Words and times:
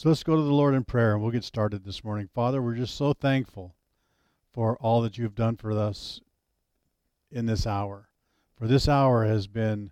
So 0.00 0.08
let's 0.08 0.22
go 0.22 0.34
to 0.34 0.40
the 0.40 0.54
Lord 0.54 0.72
in 0.72 0.84
prayer 0.84 1.12
and 1.12 1.20
we'll 1.20 1.30
get 1.30 1.44
started 1.44 1.84
this 1.84 2.02
morning. 2.02 2.30
Father, 2.34 2.62
we're 2.62 2.74
just 2.74 2.94
so 2.94 3.12
thankful 3.12 3.74
for 4.50 4.78
all 4.78 5.02
that 5.02 5.18
you've 5.18 5.34
done 5.34 5.56
for 5.56 5.72
us 5.72 6.22
in 7.30 7.44
this 7.44 7.66
hour. 7.66 8.08
For 8.56 8.66
this 8.66 8.88
hour 8.88 9.26
has 9.26 9.46
been 9.46 9.90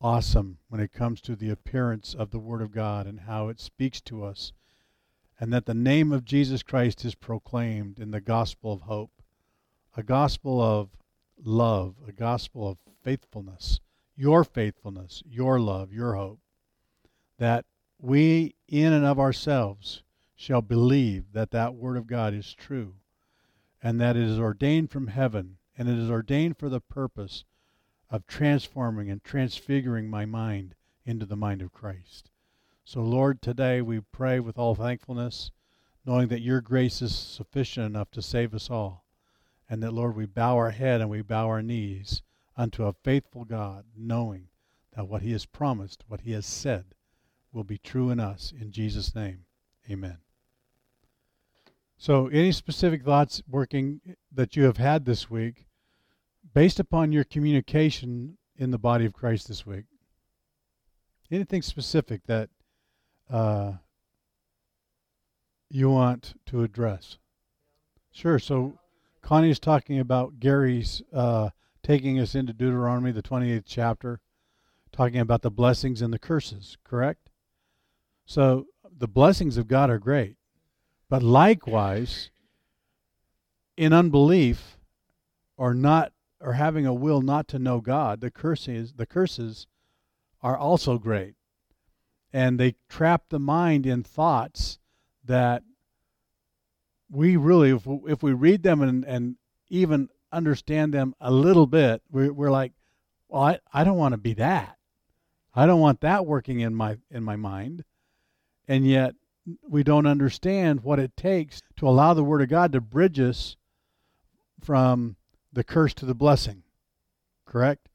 awesome 0.00 0.58
when 0.68 0.80
it 0.80 0.92
comes 0.92 1.20
to 1.20 1.36
the 1.36 1.50
appearance 1.50 2.16
of 2.18 2.32
the 2.32 2.40
Word 2.40 2.60
of 2.60 2.72
God 2.72 3.06
and 3.06 3.20
how 3.20 3.46
it 3.46 3.60
speaks 3.60 4.00
to 4.00 4.24
us, 4.24 4.52
and 5.38 5.52
that 5.52 5.66
the 5.66 5.72
name 5.72 6.10
of 6.12 6.24
Jesus 6.24 6.64
Christ 6.64 7.04
is 7.04 7.14
proclaimed 7.14 8.00
in 8.00 8.10
the 8.10 8.20
gospel 8.20 8.72
of 8.72 8.80
hope, 8.80 9.22
a 9.96 10.02
gospel 10.02 10.60
of 10.60 10.88
love, 11.40 11.94
a 12.08 12.10
gospel 12.10 12.68
of 12.68 12.78
faithfulness, 13.04 13.78
your 14.16 14.42
faithfulness, 14.42 15.22
your 15.24 15.60
love, 15.60 15.92
your 15.92 16.14
hope, 16.14 16.40
that 17.38 17.66
we 17.98 18.54
in 18.68 18.92
and 18.92 19.04
of 19.04 19.18
ourselves 19.18 20.02
shall 20.34 20.60
believe 20.60 21.32
that 21.32 21.50
that 21.50 21.74
Word 21.74 21.96
of 21.96 22.06
God 22.06 22.34
is 22.34 22.54
true 22.54 22.96
and 23.82 24.00
that 24.00 24.16
it 24.16 24.22
is 24.24 24.38
ordained 24.38 24.90
from 24.90 25.06
heaven 25.06 25.58
and 25.78 25.88
it 25.88 25.98
is 25.98 26.10
ordained 26.10 26.58
for 26.58 26.68
the 26.68 26.80
purpose 26.80 27.44
of 28.10 28.26
transforming 28.26 29.10
and 29.10 29.22
transfiguring 29.22 30.08
my 30.08 30.24
mind 30.24 30.74
into 31.04 31.26
the 31.26 31.36
mind 31.36 31.62
of 31.62 31.72
Christ. 31.72 32.30
So, 32.84 33.02
Lord, 33.02 33.42
today 33.42 33.80
we 33.80 34.00
pray 34.00 34.40
with 34.40 34.58
all 34.58 34.74
thankfulness, 34.74 35.50
knowing 36.04 36.28
that 36.28 36.42
your 36.42 36.60
grace 36.60 37.02
is 37.02 37.14
sufficient 37.14 37.86
enough 37.86 38.10
to 38.12 38.22
save 38.22 38.54
us 38.54 38.70
all. 38.70 39.04
And 39.68 39.82
that, 39.82 39.92
Lord, 39.92 40.14
we 40.14 40.26
bow 40.26 40.56
our 40.56 40.70
head 40.70 41.00
and 41.00 41.10
we 41.10 41.22
bow 41.22 41.46
our 41.46 41.62
knees 41.62 42.22
unto 42.56 42.84
a 42.84 42.92
faithful 42.92 43.44
God, 43.44 43.84
knowing 43.96 44.48
that 44.94 45.08
what 45.08 45.22
he 45.22 45.32
has 45.32 45.46
promised, 45.46 46.04
what 46.06 46.20
he 46.20 46.32
has 46.32 46.46
said, 46.46 46.94
will 47.56 47.64
be 47.64 47.78
true 47.78 48.10
in 48.10 48.20
us. 48.20 48.52
In 48.60 48.70
Jesus' 48.70 49.14
name, 49.14 49.46
amen. 49.90 50.18
So, 51.96 52.28
any 52.28 52.52
specific 52.52 53.02
thoughts 53.02 53.42
working 53.48 54.02
that 54.30 54.54
you 54.54 54.64
have 54.64 54.76
had 54.76 55.06
this 55.06 55.30
week 55.30 55.66
based 56.52 56.78
upon 56.78 57.12
your 57.12 57.24
communication 57.24 58.36
in 58.56 58.70
the 58.70 58.78
body 58.78 59.06
of 59.06 59.14
Christ 59.14 59.48
this 59.48 59.64
week? 59.64 59.86
Anything 61.30 61.62
specific 61.62 62.20
that 62.26 62.50
uh, 63.30 63.72
you 65.70 65.88
want 65.88 66.34
to 66.46 66.62
address? 66.62 67.16
Sure. 68.12 68.38
So, 68.38 68.78
Connie 69.22 69.50
is 69.50 69.58
talking 69.58 69.98
about 69.98 70.38
Gary's 70.38 71.00
uh, 71.12 71.48
taking 71.82 72.20
us 72.20 72.34
into 72.34 72.52
Deuteronomy, 72.52 73.12
the 73.12 73.22
28th 73.22 73.64
chapter, 73.66 74.20
talking 74.92 75.18
about 75.18 75.40
the 75.40 75.50
blessings 75.50 76.02
and 76.02 76.12
the 76.12 76.18
curses, 76.18 76.76
correct? 76.84 77.30
So, 78.26 78.66
the 78.98 79.08
blessings 79.08 79.56
of 79.56 79.68
God 79.68 79.88
are 79.88 79.98
great. 79.98 80.36
But 81.08 81.22
likewise, 81.22 82.30
in 83.76 83.92
unbelief 83.92 84.78
or 85.56 85.74
not 85.74 86.12
or 86.40 86.54
having 86.54 86.86
a 86.86 86.92
will 86.92 87.22
not 87.22 87.48
to 87.48 87.58
know 87.58 87.80
God, 87.80 88.20
the 88.20 88.30
curses 88.30 88.94
the 88.94 89.06
curses 89.06 89.66
are 90.42 90.56
also 90.56 90.98
great. 90.98 91.34
And 92.32 92.58
they 92.58 92.74
trap 92.88 93.24
the 93.28 93.38
mind 93.38 93.86
in 93.86 94.02
thoughts 94.02 94.78
that 95.24 95.62
we 97.10 97.36
really, 97.36 97.70
if 97.70 97.86
we, 97.86 98.12
if 98.12 98.22
we 98.22 98.32
read 98.32 98.62
them 98.62 98.82
and, 98.82 99.04
and 99.04 99.36
even 99.68 100.08
understand 100.32 100.92
them 100.92 101.14
a 101.20 101.30
little 101.30 101.66
bit, 101.66 102.02
we're, 102.10 102.32
we're 102.32 102.50
like, 102.50 102.72
well, 103.28 103.42
I, 103.42 103.60
I 103.72 103.84
don't 103.84 103.96
want 103.96 104.12
to 104.12 104.18
be 104.18 104.34
that. 104.34 104.76
I 105.54 105.66
don't 105.66 105.80
want 105.80 106.00
that 106.02 106.26
working 106.26 106.60
in 106.60 106.74
my 106.74 106.98
in 107.10 107.24
my 107.24 107.36
mind. 107.36 107.84
And 108.68 108.86
yet 108.86 109.14
we 109.68 109.82
don't 109.82 110.06
understand 110.06 110.82
what 110.82 110.98
it 110.98 111.16
takes 111.16 111.62
to 111.76 111.88
allow 111.88 112.14
the 112.14 112.24
Word 112.24 112.42
of 112.42 112.48
God 112.48 112.72
to 112.72 112.80
bridge 112.80 113.20
us 113.20 113.56
from 114.60 115.16
the 115.52 115.64
curse 115.64 115.94
to 115.94 116.06
the 116.06 116.14
blessing. 116.14 116.62
Correct? 117.44 117.88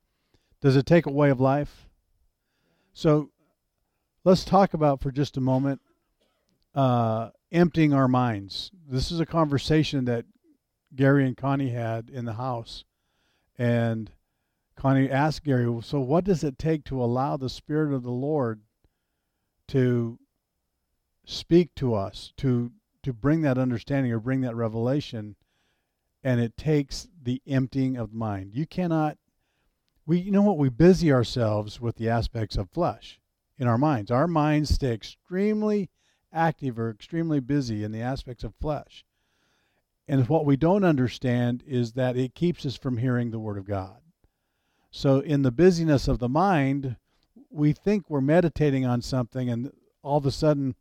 Does 0.62 0.76
it 0.76 0.86
take 0.86 1.06
a 1.06 1.12
way 1.12 1.30
of 1.30 1.40
life? 1.40 1.88
So 2.94 3.30
let's 4.24 4.46
talk 4.46 4.74
about 4.74 5.02
for 5.02 5.12
just 5.12 5.38
a 5.38 5.42
moment 5.42 5.82
uh, 6.74 7.32
emptying 7.52 7.94
our 7.94 8.08
minds. 8.08 8.72
This 8.88 9.12
is 9.12 9.20
a 9.20 9.26
conversation 9.26 10.06
that 10.06 10.26
Gary 10.96 11.26
and 11.26 11.36
Connie 11.36 11.70
had 11.70 12.10
in 12.10 12.26
the 12.26 12.34
house. 12.34 12.84
And 13.58 14.12
Connie 14.76 15.10
asked 15.10 15.44
Gary, 15.44 15.82
So, 15.84 16.00
what 16.00 16.24
does 16.24 16.44
it 16.44 16.58
take 16.58 16.84
to 16.86 17.04
allow 17.04 17.38
the 17.38 17.50
Spirit 17.50 17.94
of 17.94 18.04
the 18.04 18.12
Lord 18.12 18.62
to 19.68 20.18
speak 21.26 21.74
to 21.76 21.94
us 21.94 22.34
to 22.38 22.72
to 23.04 23.14
bring 23.14 23.42
that 23.42 23.58
understanding 23.58 24.12
or 24.12 24.20
bring 24.20 24.42
that 24.42 24.56
revelation 24.56 25.36
and 26.24 26.40
it 26.40 26.56
takes 26.56 27.08
the 27.24 27.42
emptying 27.48 27.98
of 27.98 28.14
mind. 28.14 28.52
You 28.54 28.66
cannot 28.66 29.18
we 30.06 30.20
you 30.20 30.32
know 30.32 30.42
what? 30.42 30.58
We 30.58 30.70
busy 30.70 31.12
ourselves 31.12 31.80
with 31.80 31.96
the 31.96 32.10
aspects 32.10 32.58
of 32.58 32.70
flesh 32.70 33.20
in 33.58 33.68
our 33.68 33.78
minds. 33.78 34.12
Our 34.12 34.28
minds 34.28 34.74
stay 34.74 34.94
extremely 34.94 35.90
active 36.34 36.80
or 36.80 36.90
extremely 36.90 37.40
busy 37.40 37.84
in 37.84 37.92
the 37.92 38.02
aspects 38.02 38.44
of 38.44 38.56
flesh. 38.56 39.06
And 40.08 40.28
what 40.28 40.46
we 40.46 40.58
don't 40.58 40.84
understand 40.84 41.64
is 41.66 41.94
that 41.94 42.18
it 42.18 42.36
keeps 42.36 42.66
us 42.66 42.76
from 42.76 42.98
hearing 42.98 43.32
the 43.32 43.40
word 43.40 43.58
of 43.58 43.66
god. 43.66 44.02
So 44.90 45.20
in 45.20 45.44
the 45.44 45.52
busyness 45.52 46.08
of 46.08 46.20
the 46.20 46.30
mind 46.30 46.98
we 47.50 47.74
think 47.74 48.10
we're 48.10 48.22
meditating 48.22 48.86
on 48.86 49.02
something 49.02 49.50
and 49.50 49.72
all 50.04 50.18
of 50.18 50.26
a 50.26 50.32
sudden 50.32 50.76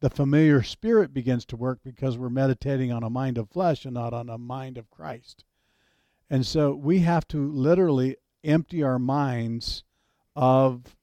the 0.00 0.10
familiar 0.10 0.62
spirit 0.62 1.14
begins 1.14 1.44
to 1.46 1.56
work 1.56 1.78
because 1.82 2.18
we're 2.18 2.28
meditating 2.28 2.92
on 2.92 3.02
a 3.02 3.10
mind 3.10 3.38
of 3.38 3.48
flesh 3.48 3.84
and 3.84 3.94
not 3.94 4.12
on 4.12 4.28
a 4.28 4.38
mind 4.38 4.76
of 4.76 4.90
Christ. 4.90 5.44
And 6.28 6.44
so 6.44 6.74
we 6.74 7.00
have 7.00 7.26
to 7.28 7.50
literally 7.50 8.16
empty 8.44 8.82
our 8.82 8.98
minds 8.98 9.84
of 10.34 10.96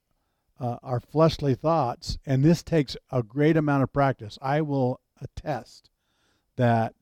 uh, 0.60 0.78
our 0.84 1.00
fleshly 1.00 1.56
thoughts. 1.56 2.18
And 2.26 2.44
this 2.44 2.62
takes 2.62 2.96
a 3.12 3.24
great 3.24 3.58
amount 3.58 3.84
of 3.84 3.92
practice. 3.92 4.38
I 4.42 4.62
will 4.62 5.00
attest 5.22 5.90
that 6.56 6.94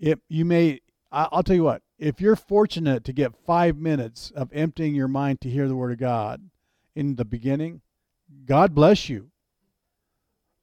if 0.00 0.18
you 0.28 0.44
may, 0.44 0.80
I'll 1.12 1.42
tell 1.42 1.56
you 1.56 1.62
what, 1.62 1.82
if 1.98 2.20
you're 2.20 2.36
fortunate 2.36 3.04
to 3.04 3.12
get 3.12 3.36
five 3.46 3.76
minutes 3.76 4.32
of 4.34 4.52
emptying 4.52 4.94
your 4.94 5.08
mind 5.08 5.40
to 5.42 5.50
hear 5.50 5.68
the 5.68 5.76
Word 5.76 5.92
of 5.92 5.98
God 5.98 6.50
in 6.96 7.14
the 7.16 7.24
beginning, 7.24 7.82
God 8.46 8.74
bless 8.74 9.08
you. 9.08 9.30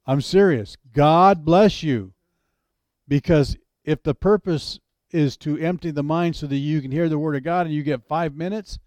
I'm 0.06 0.22
serious. 0.22 0.78
God 0.94 1.46
bless 1.46 1.84
you. 1.84 2.14
Because 3.08 3.58
if 3.84 4.04
the 4.04 4.16
purpose 4.16 4.80
is 5.12 5.36
to 5.38 5.58
empty 5.58 5.92
the 5.92 6.04
mind 6.04 6.36
so 6.36 6.48
that 6.48 6.58
you 6.58 6.82
can 6.82 6.92
hear 6.92 7.10
the 7.10 7.20
Word 7.20 7.36
of 7.36 7.44
God 7.44 7.66
and 7.66 7.76
you 7.76 7.84
get 7.84 8.08
five 8.08 8.36
minutes, 8.36 8.80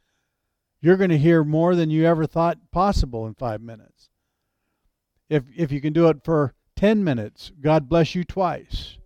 you're 0.81 0.97
going 0.97 1.11
to 1.11 1.19
hear 1.19 1.45
more 1.45 1.75
than 1.75 1.91
you 1.91 2.05
ever 2.07 2.27
thought 2.27 2.71
possible 2.71 3.27
in 3.27 3.35
five 3.35 3.61
minutes. 3.61 4.11
If, 5.29 5.45
if 5.57 5.73
you 5.73 5.81
can 5.81 5.93
do 5.93 6.09
it 6.09 6.25
for 6.25 6.55
10 6.77 7.03
minutes, 7.03 7.53
God 7.61 7.89
bless 7.89 8.15
you 8.15 8.25
twice. 8.25 8.99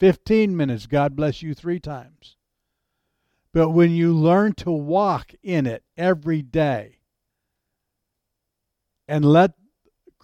15 0.00 0.56
minutes, 0.56 0.86
God 0.86 1.16
bless 1.16 1.42
you 1.42 1.54
three 1.54 1.80
times. 1.80 2.36
But 3.52 3.70
when 3.70 3.92
you 3.92 4.12
learn 4.12 4.54
to 4.54 4.70
walk 4.70 5.32
in 5.42 5.66
it 5.66 5.84
every 5.96 6.42
day 6.42 6.98
and 9.06 9.24
let 9.24 9.52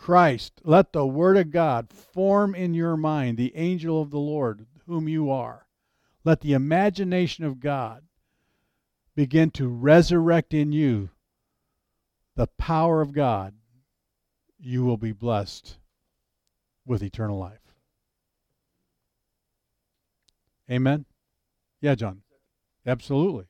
Christ, 0.01 0.63
let 0.65 0.95
the 0.95 1.05
Word 1.05 1.37
of 1.37 1.51
God 1.51 1.93
form 1.93 2.55
in 2.55 2.73
your 2.73 2.97
mind 2.97 3.37
the 3.37 3.55
angel 3.55 4.01
of 4.01 4.11
the 4.11 4.19
Lord, 4.19 4.65
whom 4.87 5.09
you 5.09 5.31
are. 5.31 5.67
Let 6.25 6.41
the 6.41 6.55
imagination 6.55 7.45
of 7.45 7.61
God 7.61 8.03
begin 9.15 9.51
to 9.51 9.69
resurrect 9.69 10.55
in 10.55 10.73
you 10.73 11.11
the 12.35 12.47
power 12.47 13.03
of 13.03 13.13
God. 13.13 13.53
You 14.59 14.87
will 14.87 14.97
be 14.97 15.13
blessed 15.13 15.77
with 16.87 17.03
eternal 17.03 17.39
life. 17.39 17.75
Amen? 20.71 21.05
Yeah, 21.83 21.95
John. 21.95 22.23
Absolutely. 22.87 23.45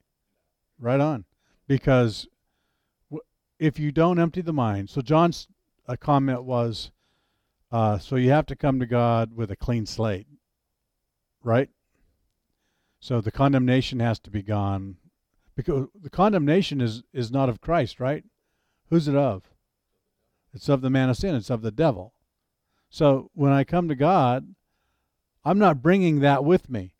Right 0.81 1.01
on. 1.01 1.27
Because 1.69 2.27
if 3.61 3.79
you 3.79 3.93
don't 3.93 4.19
empty 4.19 4.41
the 4.41 4.53
mind, 4.53 4.91
so 4.91 5.01
John's 5.01 5.47
a 5.87 5.97
comment 5.97 6.45
was, 6.45 6.91
uh, 7.73 7.99
so 7.99 8.17
you 8.17 8.31
have 8.31 8.47
to 8.47 8.57
come 8.57 8.81
to 8.81 8.87
God 8.87 9.35
with 9.35 9.51
a 9.51 9.57
clean 9.57 9.87
slate, 9.87 10.27
right? 11.43 11.69
So 13.01 13.21
the 13.21 13.33
condemnation 13.33 14.01
has 14.01 14.19
to 14.21 14.31
be 14.31 14.43
gone, 14.43 14.97
because 15.57 15.89
the 16.01 16.11
condemnation 16.11 16.81
is 16.81 17.03
is 17.13 17.31
not 17.31 17.49
of 17.49 17.61
Christ, 17.61 18.01
right? 18.01 18.25
Who's 18.89 19.09
it 19.09 19.17
of? 19.17 19.43
It's 20.53 20.69
of 20.69 20.81
the 20.81 20.91
man 20.91 21.09
of 21.09 21.17
sin. 21.17 21.35
It's 21.35 21.51
of 21.51 21.63
the 21.63 21.71
devil. 21.71 22.15
So 22.91 23.31
when 23.35 23.53
I 23.53 23.65
come 23.65 23.89
to 23.89 23.95
God, 23.95 24.55
I'm 25.45 25.59
not 25.59 25.83
bringing 25.83 26.21
that 26.21 26.45
with 26.45 26.69
me. 26.69 26.95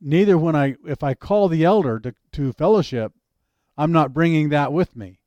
Neither 0.00 0.36
when 0.36 0.54
I 0.54 0.76
if 0.86 1.02
I 1.02 1.14
call 1.14 1.48
the 1.48 1.64
elder 1.64 1.98
to, 2.00 2.14
to 2.32 2.52
fellowship, 2.52 3.12
I'm 3.76 3.92
not 3.92 4.12
bringing 4.12 4.48
that 4.50 4.72
with 4.72 4.94
me. 4.96 5.17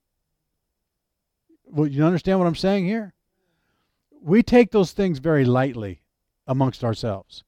Well, 1.72 1.88
you 1.88 2.04
understand 2.06 2.40
what 2.40 2.48
I'm 2.48 2.56
saying 2.56 2.86
here? 2.86 3.14
we 4.22 4.44
take 4.44 4.72
those 4.72 4.92
things 4.92 5.18
very 5.18 5.44
lightly 5.44 6.02
amongst 6.46 6.84
ourselves, 6.84 7.44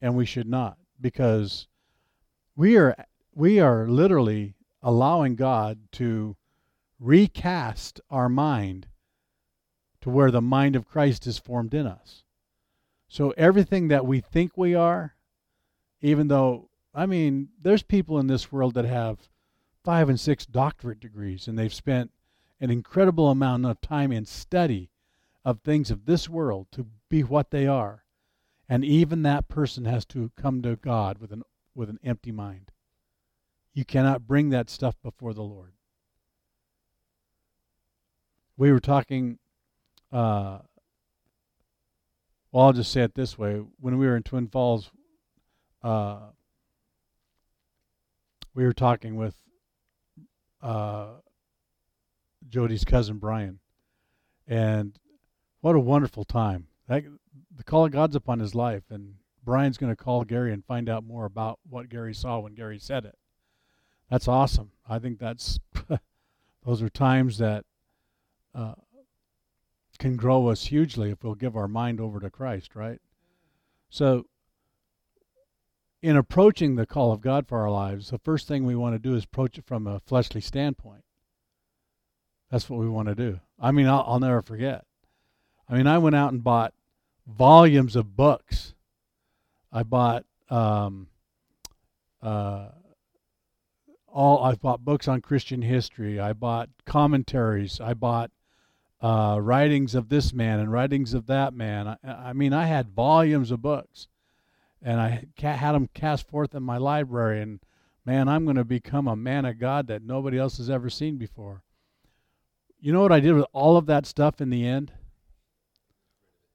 and 0.00 0.14
we 0.14 0.26
should 0.26 0.46
not 0.46 0.76
because 1.00 1.66
we 2.54 2.76
are 2.76 2.94
we 3.34 3.58
are 3.58 3.88
literally 3.88 4.54
allowing 4.82 5.34
God 5.34 5.78
to 5.92 6.36
recast 7.00 8.00
our 8.10 8.28
mind 8.28 8.86
to 10.02 10.10
where 10.10 10.30
the 10.30 10.42
mind 10.42 10.76
of 10.76 10.86
Christ 10.86 11.26
is 11.26 11.38
formed 11.38 11.74
in 11.74 11.86
us. 11.86 12.22
So 13.08 13.30
everything 13.36 13.88
that 13.88 14.06
we 14.06 14.20
think 14.20 14.56
we 14.56 14.74
are, 14.74 15.16
even 16.02 16.28
though 16.28 16.68
I 16.94 17.06
mean, 17.06 17.48
there's 17.60 17.82
people 17.82 18.18
in 18.18 18.26
this 18.26 18.52
world 18.52 18.74
that 18.74 18.84
have 18.84 19.28
five 19.82 20.08
and 20.08 20.20
six 20.20 20.44
doctorate 20.44 21.00
degrees, 21.00 21.48
and 21.48 21.58
they've 21.58 21.74
spent 21.74 22.10
an 22.64 22.70
incredible 22.70 23.28
amount 23.28 23.66
of 23.66 23.78
time 23.82 24.10
in 24.10 24.24
study 24.24 24.90
of 25.44 25.60
things 25.60 25.90
of 25.90 26.06
this 26.06 26.30
world 26.30 26.66
to 26.72 26.86
be 27.10 27.22
what 27.22 27.50
they 27.50 27.66
are. 27.66 28.04
And 28.66 28.82
even 28.82 29.22
that 29.22 29.48
person 29.48 29.84
has 29.84 30.06
to 30.06 30.32
come 30.34 30.62
to 30.62 30.76
God 30.76 31.18
with 31.18 31.30
an 31.30 31.42
with 31.74 31.90
an 31.90 31.98
empty 32.02 32.32
mind. 32.32 32.70
You 33.74 33.84
cannot 33.84 34.26
bring 34.26 34.48
that 34.48 34.70
stuff 34.70 34.94
before 35.02 35.34
the 35.34 35.42
Lord. 35.42 35.74
We 38.56 38.72
were 38.72 38.80
talking 38.80 39.38
uh, 40.10 40.60
well, 42.50 42.66
I'll 42.66 42.72
just 42.72 42.92
say 42.92 43.02
it 43.02 43.14
this 43.14 43.36
way. 43.36 43.60
When 43.78 43.98
we 43.98 44.06
were 44.06 44.16
in 44.16 44.22
Twin 44.22 44.48
Falls, 44.48 44.90
uh, 45.82 46.30
we 48.54 48.64
were 48.64 48.72
talking 48.72 49.16
with 49.16 49.36
uh, 50.62 51.16
Jody's 52.48 52.84
cousin 52.84 53.18
Brian, 53.18 53.60
and 54.46 54.98
what 55.60 55.76
a 55.76 55.80
wonderful 55.80 56.24
time! 56.24 56.68
That, 56.88 57.04
the 57.54 57.64
call 57.64 57.86
of 57.86 57.92
God's 57.92 58.16
upon 58.16 58.40
his 58.40 58.54
life, 58.54 58.84
and 58.90 59.14
Brian's 59.44 59.78
going 59.78 59.94
to 59.94 60.02
call 60.02 60.24
Gary 60.24 60.52
and 60.52 60.64
find 60.64 60.88
out 60.88 61.04
more 61.04 61.24
about 61.24 61.58
what 61.68 61.88
Gary 61.88 62.14
saw 62.14 62.40
when 62.40 62.54
Gary 62.54 62.78
said 62.78 63.04
it. 63.04 63.16
That's 64.10 64.28
awesome. 64.28 64.72
I 64.88 64.98
think 64.98 65.18
that's 65.18 65.58
those 66.64 66.82
are 66.82 66.88
times 66.88 67.38
that 67.38 67.64
uh, 68.54 68.74
can 69.98 70.16
grow 70.16 70.48
us 70.48 70.66
hugely 70.66 71.10
if 71.10 71.22
we'll 71.22 71.34
give 71.34 71.56
our 71.56 71.68
mind 71.68 72.00
over 72.00 72.20
to 72.20 72.30
Christ, 72.30 72.74
right? 72.74 73.00
So 73.90 74.26
in 76.02 76.16
approaching 76.16 76.74
the 76.74 76.86
call 76.86 77.12
of 77.12 77.20
God 77.20 77.46
for 77.46 77.60
our 77.60 77.70
lives, 77.70 78.10
the 78.10 78.18
first 78.18 78.46
thing 78.46 78.64
we 78.64 78.74
want 78.74 78.94
to 78.94 78.98
do 78.98 79.14
is 79.14 79.24
approach 79.24 79.58
it 79.58 79.64
from 79.66 79.86
a 79.86 80.00
fleshly 80.00 80.40
standpoint. 80.40 81.04
That's 82.54 82.70
what 82.70 82.78
we 82.78 82.88
want 82.88 83.08
to 83.08 83.16
do. 83.16 83.40
I 83.58 83.72
mean, 83.72 83.88
I'll, 83.88 84.04
I'll 84.06 84.20
never 84.20 84.40
forget. 84.40 84.84
I 85.68 85.76
mean, 85.76 85.88
I 85.88 85.98
went 85.98 86.14
out 86.14 86.32
and 86.32 86.44
bought 86.44 86.72
volumes 87.26 87.96
of 87.96 88.14
books. 88.14 88.74
I 89.72 89.82
bought 89.82 90.24
um, 90.50 91.08
uh, 92.22 92.68
all. 94.06 94.44
I 94.44 94.54
bought 94.54 94.84
books 94.84 95.08
on 95.08 95.20
Christian 95.20 95.62
history. 95.62 96.20
I 96.20 96.32
bought 96.32 96.68
commentaries. 96.86 97.80
I 97.80 97.92
bought 97.92 98.30
uh, 99.00 99.36
writings 99.42 99.96
of 99.96 100.08
this 100.08 100.32
man 100.32 100.60
and 100.60 100.70
writings 100.70 101.12
of 101.12 101.26
that 101.26 101.54
man. 101.54 101.88
I, 101.88 101.96
I 102.04 102.32
mean, 102.34 102.52
I 102.52 102.66
had 102.66 102.86
volumes 102.90 103.50
of 103.50 103.62
books 103.62 104.06
and 104.80 105.00
I 105.00 105.26
had 105.42 105.72
them 105.72 105.88
cast 105.92 106.28
forth 106.28 106.54
in 106.54 106.62
my 106.62 106.76
library. 106.76 107.42
And 107.42 107.58
man, 108.06 108.28
I'm 108.28 108.44
going 108.44 108.58
to 108.58 108.64
become 108.64 109.08
a 109.08 109.16
man 109.16 109.44
of 109.44 109.58
God 109.58 109.88
that 109.88 110.04
nobody 110.04 110.38
else 110.38 110.58
has 110.58 110.70
ever 110.70 110.88
seen 110.88 111.16
before. 111.16 111.63
You 112.84 112.92
know 112.92 113.00
what 113.00 113.12
I 113.12 113.20
did 113.20 113.32
with 113.32 113.46
all 113.54 113.78
of 113.78 113.86
that 113.86 114.04
stuff 114.04 114.42
in 114.42 114.50
the 114.50 114.66
end? 114.66 114.92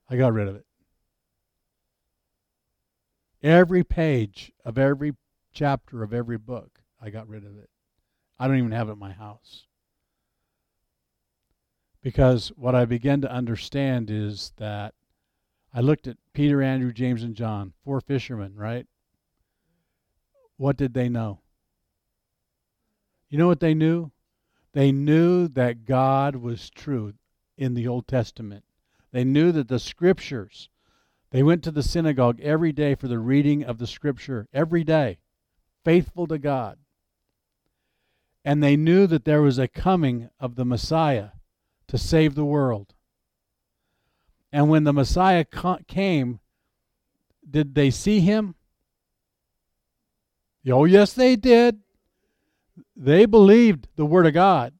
I 0.08 0.16
got 0.16 0.32
rid 0.32 0.48
of 0.48 0.56
it. 0.56 0.66
Every 3.42 3.84
page 3.84 4.52
of 4.64 4.78
every 4.78 5.16
chapter 5.52 6.04
of 6.04 6.14
every 6.14 6.38
book, 6.38 6.82
I 7.02 7.10
got 7.10 7.28
rid 7.28 7.46
of 7.46 7.58
it. 7.58 7.72
I 8.38 8.48
don't 8.48 8.60
even 8.60 8.74
have 8.74 8.90
it 8.90 8.92
in 8.92 9.00
my 9.00 9.12
house. 9.12 9.66
Because 12.04 12.50
what 12.50 12.76
I 12.76 12.86
began 12.86 13.22
to 13.22 13.32
understand 13.32 14.12
is 14.12 14.54
that 14.58 14.94
I 15.74 15.82
looked 15.82 16.06
at 16.06 16.18
Peter, 16.34 16.62
Andrew, 16.62 16.94
James, 16.94 17.24
and 17.24 17.34
John, 17.34 17.74
four 17.84 18.02
fishermen, 18.02 18.54
right? 18.56 18.86
What 20.58 20.78
did 20.78 20.94
they 20.94 21.10
know? 21.10 21.40
You 23.30 23.40
know 23.40 23.48
what 23.48 23.62
they 23.62 23.74
knew? 23.74 24.12
They 24.80 24.94
knew 24.94 25.50
that 25.50 25.84
God 25.84 26.38
was 26.38 26.70
true 26.70 27.16
in 27.58 27.74
the 27.74 27.86
Old 27.86 28.08
Testament. 28.08 28.64
They 29.12 29.26
knew 29.26 29.52
that 29.52 29.68
the 29.68 29.78
scriptures, 29.78 30.70
they 31.32 31.44
went 31.44 31.66
to 31.66 31.72
the 31.72 31.84
synagogue 31.84 32.40
every 32.40 32.72
day 32.72 32.96
for 32.96 33.10
the 33.10 33.20
reading 33.20 33.62
of 33.62 33.78
the 33.78 33.86
scripture, 33.86 34.48
every 34.54 34.86
day, 34.86 35.18
faithful 35.84 36.28
to 36.28 36.38
God. 36.38 36.78
And 38.46 38.64
they 38.64 38.78
knew 38.78 39.06
that 39.08 39.26
there 39.26 39.42
was 39.42 39.60
a 39.60 39.68
coming 39.68 40.30
of 40.40 40.56
the 40.56 40.64
Messiah 40.64 41.32
to 41.90 41.98
save 41.98 42.36
the 42.36 42.46
world. 42.46 42.94
And 44.50 44.70
when 44.70 44.86
the 44.86 44.94
Messiah 44.94 45.44
came, 45.90 46.40
did 47.52 47.76
they 47.76 47.92
see 47.92 48.22
him? 48.22 48.56
Oh, 50.66 50.86
yes, 50.86 51.12
they 51.12 51.36
did. 51.36 51.82
They 52.96 53.26
believed 53.26 53.88
the 53.96 54.06
Word 54.06 54.26
of 54.26 54.34
God. 54.34 54.74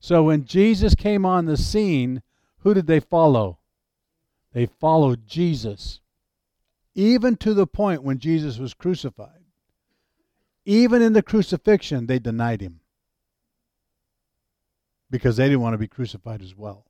So 0.00 0.22
when 0.24 0.44
Jesus 0.44 0.94
came 0.94 1.24
on 1.24 1.46
the 1.46 1.56
scene, 1.56 2.22
who 2.58 2.74
did 2.74 2.86
they 2.86 3.00
follow? 3.00 3.58
They 4.52 4.66
followed 4.66 5.26
Jesus. 5.26 6.00
Even 6.94 7.36
to 7.38 7.54
the 7.54 7.66
point 7.66 8.02
when 8.02 8.18
Jesus 8.18 8.58
was 8.58 8.74
crucified. 8.74 9.44
Even 10.64 11.02
in 11.02 11.12
the 11.12 11.22
crucifixion, 11.22 12.06
they 12.06 12.18
denied 12.18 12.60
him 12.60 12.80
because 15.10 15.36
they 15.36 15.44
didn't 15.44 15.60
want 15.60 15.74
to 15.74 15.78
be 15.78 15.88
crucified 15.88 16.40
as 16.40 16.56
well. 16.56 16.86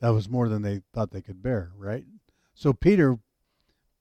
That 0.00 0.10
was 0.10 0.28
more 0.28 0.48
than 0.48 0.62
they 0.62 0.82
thought 0.94 1.10
they 1.10 1.22
could 1.22 1.42
bear, 1.42 1.72
right? 1.76 2.04
So 2.54 2.72
Peter 2.72 3.18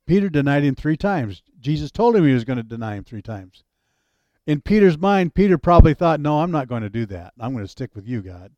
Peter 0.05 0.29
denied 0.29 0.63
him 0.63 0.73
3 0.73 0.95
times. 0.97 1.43
Jesus 1.59 1.91
told 1.91 2.15
him 2.15 2.25
he 2.25 2.33
was 2.33 2.45
going 2.45 2.57
to 2.57 2.63
deny 2.63 2.95
him 2.95 3.03
3 3.03 3.21
times. 3.21 3.63
In 4.47 4.61
Peter's 4.61 4.97
mind, 4.97 5.35
Peter 5.35 5.59
probably 5.59 5.93
thought, 5.93 6.19
"No, 6.19 6.39
I'm 6.39 6.49
not 6.49 6.67
going 6.67 6.81
to 6.81 6.89
do 6.89 7.05
that. 7.07 7.33
I'm 7.39 7.51
going 7.51 7.63
to 7.63 7.69
stick 7.69 7.93
with 7.93 8.07
you, 8.07 8.23
God." 8.23 8.53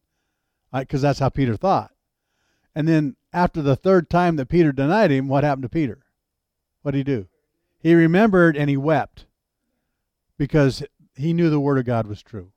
Because 0.71 1.01
that's 1.01 1.19
how 1.19 1.29
Peter 1.29 1.57
thought. 1.57 1.91
And 2.73 2.87
then 2.87 3.17
after 3.33 3.61
the 3.61 3.75
third 3.75 4.09
time 4.09 4.37
that 4.37 4.47
Peter 4.47 4.71
denied 4.71 5.11
him, 5.11 5.27
what 5.27 5.43
happened 5.43 5.63
to 5.63 5.69
Peter? 5.69 6.05
What 6.83 6.91
did 6.91 6.99
he 6.99 7.03
do? 7.03 7.27
He 7.79 7.93
remembered 7.93 8.55
and 8.55 8.69
he 8.69 8.77
wept 8.77 9.25
because 10.37 10.83
he 11.15 11.33
knew 11.33 11.49
the 11.49 11.59
word 11.59 11.77
of 11.79 11.85
God 11.85 12.07
was 12.07 12.21
true. 12.21 12.51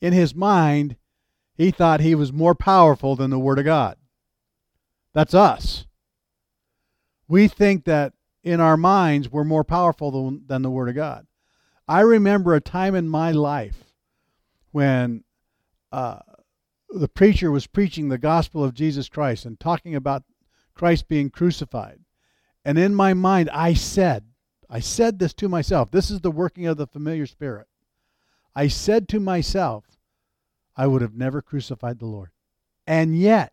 In 0.00 0.12
his 0.12 0.34
mind, 0.34 0.96
he 1.54 1.70
thought 1.70 2.00
he 2.00 2.14
was 2.14 2.32
more 2.32 2.54
powerful 2.54 3.14
than 3.16 3.30
the 3.30 3.38
Word 3.38 3.58
of 3.58 3.64
God. 3.64 3.96
That's 5.12 5.34
us. 5.34 5.86
We 7.28 7.48
think 7.48 7.84
that 7.84 8.12
in 8.42 8.60
our 8.60 8.76
minds 8.76 9.30
we're 9.30 9.44
more 9.44 9.64
powerful 9.64 10.10
than, 10.46 10.62
the 10.62 10.70
Word 10.70 10.88
of 10.88 10.94
God. 10.94 11.26
I 11.86 12.00
remember 12.00 12.54
a 12.54 12.60
time 12.60 12.94
in 12.94 13.08
my 13.08 13.30
life 13.32 13.92
when 14.72 15.24
uh, 15.92 16.20
the 16.88 17.08
preacher 17.08 17.50
was 17.50 17.66
preaching 17.66 18.08
the 18.08 18.18
gospel 18.18 18.64
of 18.64 18.74
Jesus 18.74 19.08
Christ 19.08 19.44
and 19.44 19.60
talking 19.60 19.94
about 19.94 20.24
Christ 20.74 21.08
being 21.08 21.30
crucified. 21.30 22.00
And 22.64 22.78
in 22.78 22.94
my 22.94 23.12
mind, 23.12 23.50
I 23.50 23.74
said, 23.74 24.24
I 24.70 24.80
said 24.80 25.18
this 25.18 25.34
to 25.34 25.48
myself. 25.48 25.90
This 25.90 26.10
is 26.10 26.22
the 26.22 26.30
working 26.30 26.66
of 26.66 26.78
the 26.78 26.86
familiar 26.86 27.26
spirit. 27.26 27.66
I 28.54 28.68
said 28.68 29.08
to 29.10 29.20
myself, 29.20 29.84
I 30.76 30.86
would 30.86 31.02
have 31.02 31.14
never 31.14 31.42
crucified 31.42 31.98
the 31.98 32.06
Lord. 32.06 32.30
And 32.86 33.18
yet, 33.18 33.52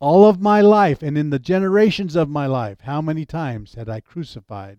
all 0.00 0.26
of 0.26 0.40
my 0.40 0.60
life 0.60 1.02
and 1.02 1.16
in 1.16 1.30
the 1.30 1.38
generations 1.38 2.16
of 2.16 2.28
my 2.28 2.46
life, 2.46 2.80
how 2.80 3.00
many 3.00 3.24
times 3.24 3.74
had 3.74 3.88
I 3.88 4.00
crucified 4.00 4.78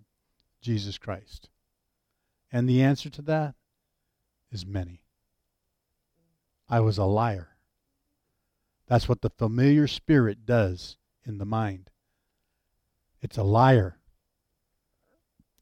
Jesus 0.62 0.98
Christ? 0.98 1.50
And 2.52 2.68
the 2.68 2.82
answer 2.82 3.10
to 3.10 3.22
that 3.24 3.56
is 4.52 4.66
many. 4.66 5.04
I 6.70 6.80
was 6.80 6.98
a 6.98 7.06
liar. 7.06 7.50
That's 8.88 9.10
what 9.10 9.22
the 9.22 9.30
familiar 9.30 9.88
spirit 9.88 10.46
does 10.46 10.98
in 11.26 11.38
the 11.38 11.46
mind. 11.46 11.90
It's 13.22 13.38
a 13.38 13.44
liar. 13.44 13.98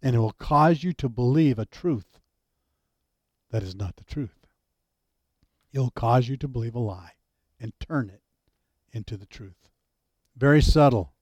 And 0.01 0.15
it 0.15 0.19
will 0.19 0.33
cause 0.33 0.83
you 0.83 0.93
to 0.93 1.09
believe 1.09 1.57
a 1.57 1.65
truth 1.65 2.19
that 3.51 3.63
is 3.63 3.75
not 3.75 3.95
the 3.95 4.03
truth. 4.03 4.45
It'll 5.73 5.91
cause 5.91 6.27
you 6.27 6.37
to 6.37 6.47
believe 6.47 6.75
a 6.75 6.79
lie 6.79 7.13
and 7.59 7.73
turn 7.79 8.09
it 8.09 8.21
into 8.91 9.17
the 9.17 9.25
truth. 9.25 9.69
Very 10.37 10.61
subtle, 10.61 11.13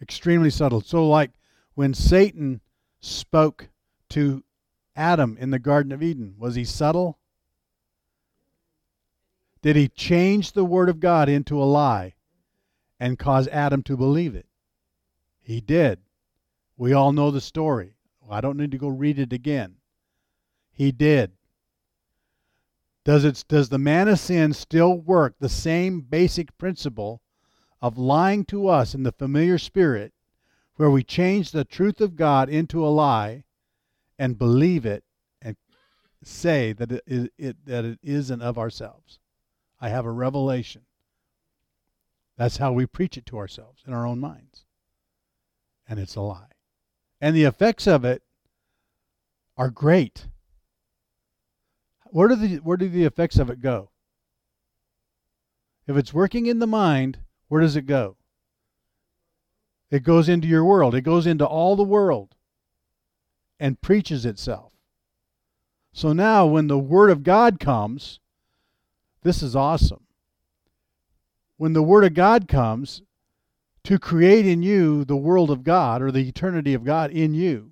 extremely 0.00 0.50
subtle. 0.50 0.80
So, 0.80 1.08
like 1.08 1.30
when 1.74 1.94
Satan 1.94 2.60
spoke 3.00 3.68
to 4.10 4.42
Adam 4.96 5.36
in 5.38 5.50
the 5.50 5.58
Garden 5.58 5.92
of 5.92 6.02
Eden, 6.02 6.34
was 6.38 6.54
he 6.54 6.64
subtle? 6.64 7.18
Did 9.62 9.76
he 9.76 9.88
change 9.88 10.52
the 10.52 10.64
Word 10.64 10.88
of 10.88 11.00
God 11.00 11.28
into 11.28 11.60
a 11.60 11.64
lie? 11.64 12.14
and 13.04 13.18
cause 13.18 13.48
Adam 13.48 13.82
to 13.82 13.96
believe 13.96 14.34
it? 14.34 14.46
He 15.40 15.60
did. 15.60 16.00
We 16.76 16.92
all 16.92 17.12
know 17.12 17.30
the 17.30 17.40
story. 17.40 17.96
I 18.30 18.40
don't 18.40 18.56
need 18.56 18.70
to 18.70 18.78
go 18.78 18.88
read 18.88 19.18
it 19.18 19.32
again. 19.32 19.76
He 20.72 20.90
did. 20.90 21.32
Does 23.04 23.24
it 23.24 23.44
does 23.48 23.68
the 23.68 23.78
man 23.78 24.08
of 24.08 24.18
sin 24.18 24.54
still 24.54 24.98
work 24.98 25.34
the 25.38 25.50
same 25.50 26.00
basic 26.00 26.56
principle 26.56 27.20
of 27.82 27.98
lying 27.98 28.46
to 28.46 28.68
us 28.68 28.94
in 28.94 29.02
the 29.02 29.12
familiar 29.12 29.58
spirit 29.58 30.14
where 30.76 30.90
we 30.90 31.04
change 31.04 31.50
the 31.50 31.66
truth 31.66 32.00
of 32.00 32.16
God 32.16 32.48
into 32.48 32.84
a 32.84 32.88
lie 32.88 33.43
and 34.18 34.38
believe 34.38 34.86
it 34.86 35.04
and 35.42 35.56
say 36.22 36.72
that 36.72 36.92
it, 36.92 37.02
it, 37.06 37.32
it 37.36 37.56
that 37.66 37.84
it 37.84 37.98
isn't 38.02 38.42
of 38.42 38.58
ourselves. 38.58 39.18
I 39.80 39.88
have 39.88 40.06
a 40.06 40.10
revelation. 40.10 40.82
That's 42.36 42.56
how 42.56 42.72
we 42.72 42.86
preach 42.86 43.16
it 43.16 43.26
to 43.26 43.38
ourselves 43.38 43.82
in 43.86 43.92
our 43.92 44.06
own 44.06 44.18
minds. 44.18 44.64
And 45.88 46.00
it's 46.00 46.16
a 46.16 46.20
lie. 46.20 46.48
And 47.20 47.36
the 47.36 47.44
effects 47.44 47.86
of 47.86 48.04
it 48.04 48.22
are 49.56 49.70
great. 49.70 50.26
Where 52.06 52.28
do 52.28 52.36
the 52.36 52.56
where 52.56 52.76
do 52.76 52.88
the 52.88 53.04
effects 53.04 53.38
of 53.38 53.50
it 53.50 53.60
go? 53.60 53.90
If 55.86 55.96
it's 55.96 56.14
working 56.14 56.46
in 56.46 56.60
the 56.60 56.66
mind, 56.66 57.18
where 57.48 57.60
does 57.60 57.76
it 57.76 57.86
go? 57.86 58.16
It 59.90 60.02
goes 60.02 60.28
into 60.28 60.48
your 60.48 60.64
world. 60.64 60.94
It 60.94 61.02
goes 61.02 61.26
into 61.26 61.46
all 61.46 61.76
the 61.76 61.82
world 61.84 62.33
and 63.64 63.80
preaches 63.80 64.26
itself. 64.26 64.72
So 65.94 66.12
now 66.12 66.44
when 66.44 66.66
the 66.66 66.78
word 66.78 67.08
of 67.08 67.22
God 67.22 67.58
comes, 67.58 68.20
this 69.22 69.42
is 69.42 69.56
awesome. 69.56 70.02
When 71.56 71.72
the 71.72 71.82
word 71.82 72.04
of 72.04 72.12
God 72.12 72.46
comes 72.46 73.00
to 73.84 73.98
create 73.98 74.46
in 74.46 74.62
you 74.62 75.06
the 75.06 75.16
world 75.16 75.50
of 75.50 75.64
God 75.64 76.02
or 76.02 76.10
the 76.10 76.28
eternity 76.28 76.74
of 76.74 76.84
God 76.84 77.10
in 77.10 77.32
you, 77.32 77.70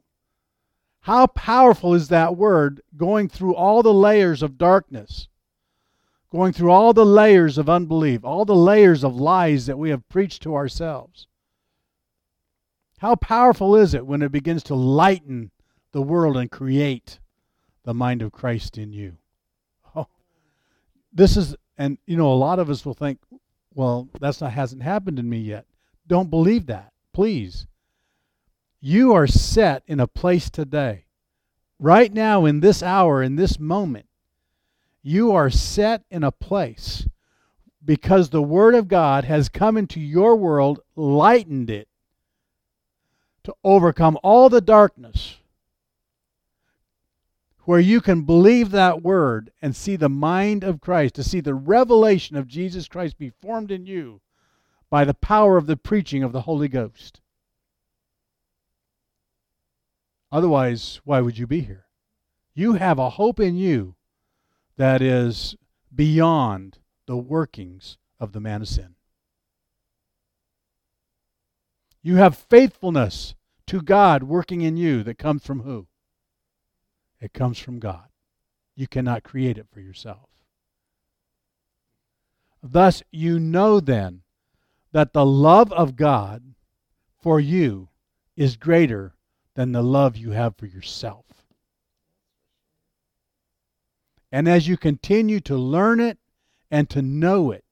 how 1.01 1.27
powerful 1.27 1.93
is 1.93 2.09
that 2.09 2.39
word 2.39 2.81
going 2.97 3.29
through 3.29 3.55
all 3.55 3.83
the 3.83 3.93
layers 3.93 4.43
of 4.43 4.57
darkness, 4.57 5.29
going 6.31 6.55
through 6.55 6.71
all 6.71 6.95
the 6.95 7.05
layers 7.05 7.59
of 7.59 7.69
unbelief, 7.69 8.25
all 8.25 8.47
the 8.47 8.55
layers 8.55 9.05
of 9.05 9.15
lies 9.15 9.67
that 9.67 9.79
we 9.79 9.91
have 9.91 10.09
preached 10.09 10.41
to 10.45 10.55
ourselves? 10.55 11.27
How 13.01 13.15
powerful 13.15 13.77
is 13.77 13.93
it 13.93 14.07
when 14.07 14.23
it 14.23 14.33
begins 14.33 14.63
to 14.63 14.75
lighten 14.75 15.51
the 15.93 16.03
world 16.03 16.37
and 16.37 16.51
create 16.51 17.19
the 17.85 17.95
mind 17.95 18.23
of 18.23 18.33
Christ 18.33 18.79
in 18.79 18.93
you? 18.93 19.17
Oh, 19.95 20.07
this 21.13 21.37
is, 21.37 21.55
and 21.79 21.99
you 22.07 22.17
know, 22.17 22.33
a 22.33 22.35
lot 22.35 22.59
of 22.59 22.71
us 22.71 22.85
will 22.85 22.95
think, 22.95 23.19
well, 23.75 24.09
that's 24.21 24.41
not 24.41 24.53
hasn't 24.53 24.83
happened 24.83 25.19
in 25.19 25.29
me 25.29 25.39
yet. 25.39 25.67
Don't 26.07 26.31
believe 26.31 26.67
that, 26.67 26.93
please. 27.13 27.67
You 28.81 29.13
are 29.13 29.27
set 29.27 29.83
in 29.87 30.01
a 30.01 30.07
place 30.07 30.51
today. 30.51 31.05
Right 31.79 32.13
now, 32.13 32.45
in 32.45 32.61
this 32.61 32.83
hour, 32.83 33.23
in 33.23 33.37
this 33.37 33.59
moment, 33.59 34.07
you 35.03 35.33
are 35.33 35.51
set 35.51 36.05
in 36.11 36.23
a 36.23 36.33
place 36.33 37.07
because 37.85 38.31
the 38.31 38.43
Word 38.43 38.75
of 38.75 38.89
God 38.89 39.25
has 39.25 39.49
come 39.49 39.77
into 39.77 40.01
your 40.01 40.37
world, 40.37 40.81
lightened 40.95 41.71
it 41.71 41.89
to 43.45 43.55
overcome 43.65 44.19
all 44.23 44.49
the 44.49 44.61
darkness, 44.61 45.39
where 47.65 47.81
you 47.81 48.01
can 48.01 48.23
believe 48.23 48.71
that 48.71 49.03
Word 49.03 49.51
and 49.61 49.75
see 49.75 49.97
the 49.97 50.09
mind 50.09 50.65
of 50.65 50.81
Christ, 50.81 51.15
to 51.15 51.23
see 51.23 51.41
the 51.41 51.55
revelation 51.55 52.37
of 52.37 52.49
Jesus 52.49 52.89
Christ 52.89 53.19
be 53.19 53.31
formed 53.31 53.71
in 53.71 53.87
you 53.87 54.21
by 54.91 55.05
the 55.05 55.15
power 55.15 55.57
of 55.57 55.67
the 55.67 55.77
preaching 55.77 56.23
of 56.23 56.33
the 56.33 56.43
Holy 56.43 56.69
Ghost. 56.69 57.21
Otherwise, 60.31 61.01
why 61.05 61.21
would 61.21 61.39
you 61.39 61.47
be 61.47 61.61
here? 61.61 61.87
You 62.55 62.75
have 62.75 62.99
a 62.99 63.11
hope 63.11 63.39
in 63.39 63.57
you 63.57 63.95
that 64.77 65.01
is 65.01 65.57
beyond 65.95 66.79
the 67.07 67.17
workings 67.17 67.99
of 68.19 68.33
the 68.33 68.41
man 68.41 68.63
of 68.63 68.69
sin. 68.69 68.95
You 72.03 72.17
have 72.17 72.37
faithfulness 72.37 73.35
to 73.67 73.81
God 73.81 74.25
working 74.25 74.63
in 74.63 74.77
you 74.77 75.03
that 75.05 75.19
comes 75.19 75.45
from 75.45 75.61
who? 75.61 75.87
It 77.23 77.33
comes 77.33 77.57
from 77.61 77.79
God. 77.79 78.09
You 78.75 78.89
cannot 78.89 79.23
create 79.23 79.57
it 79.57 79.69
for 79.73 79.79
yourself. 79.79 80.29
Thus, 82.61 83.03
you 83.13 83.39
know 83.39 83.79
then 83.79 84.23
that 84.91 85.13
the 85.13 85.25
love 85.25 85.73
of 85.73 85.95
God 85.95 86.43
for 87.21 87.39
you 87.39 87.89
is 88.37 88.57
greater 88.57 89.15
than 89.55 89.71
the 89.71 89.83
love 89.83 90.17
you 90.17 90.33
have 90.33 90.57
for 90.57 90.67
yourself. 90.67 91.25
And 94.33 94.49
as 94.49 94.67
you 94.67 94.77
continue 94.77 95.39
to 95.41 95.57
learn 95.57 96.01
it 96.01 96.19
and 96.73 96.91
to 96.91 97.03
know 97.03 97.53
it, 97.53 97.65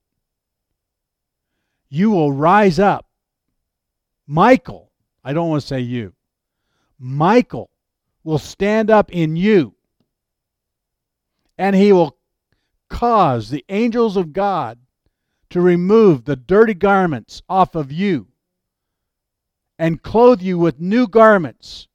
you 1.88 2.10
will 2.10 2.30
rise 2.30 2.78
up. 2.78 3.06
Michael, 4.28 4.92
I 5.24 5.32
don't 5.32 5.48
want 5.48 5.62
to 5.62 5.66
say 5.66 5.80
you, 5.80 6.12
Michael 7.00 7.69
will 8.24 8.38
stand 8.38 8.90
up 8.90 9.10
in 9.12 9.36
you 9.36 9.74
and 11.60 11.76
he 11.76 11.92
will 11.92 12.16
cause 12.88 13.50
the 13.50 13.64
angels 13.68 14.16
of 14.16 14.32
God 14.32 14.78
to 15.50 15.60
remove 15.60 16.24
the 16.24 16.36
dirty 16.36 16.74
garments 16.74 17.42
off 17.48 17.74
of 17.74 17.92
you 17.92 18.28
and 19.78 20.02
clothe 20.02 20.40
you 20.40 20.58
with 20.58 20.80
new 20.80 21.06
garments. 21.06 21.88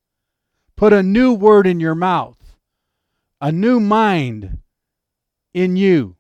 Put 0.76 0.94
a 0.94 1.04
new 1.04 1.34
word 1.34 1.66
in 1.68 1.80
your 1.80 1.96
mouth, 1.96 2.56
a 3.40 3.52
new 3.52 3.80
mind 3.80 4.60
in 5.54 5.76
you. 5.76 6.16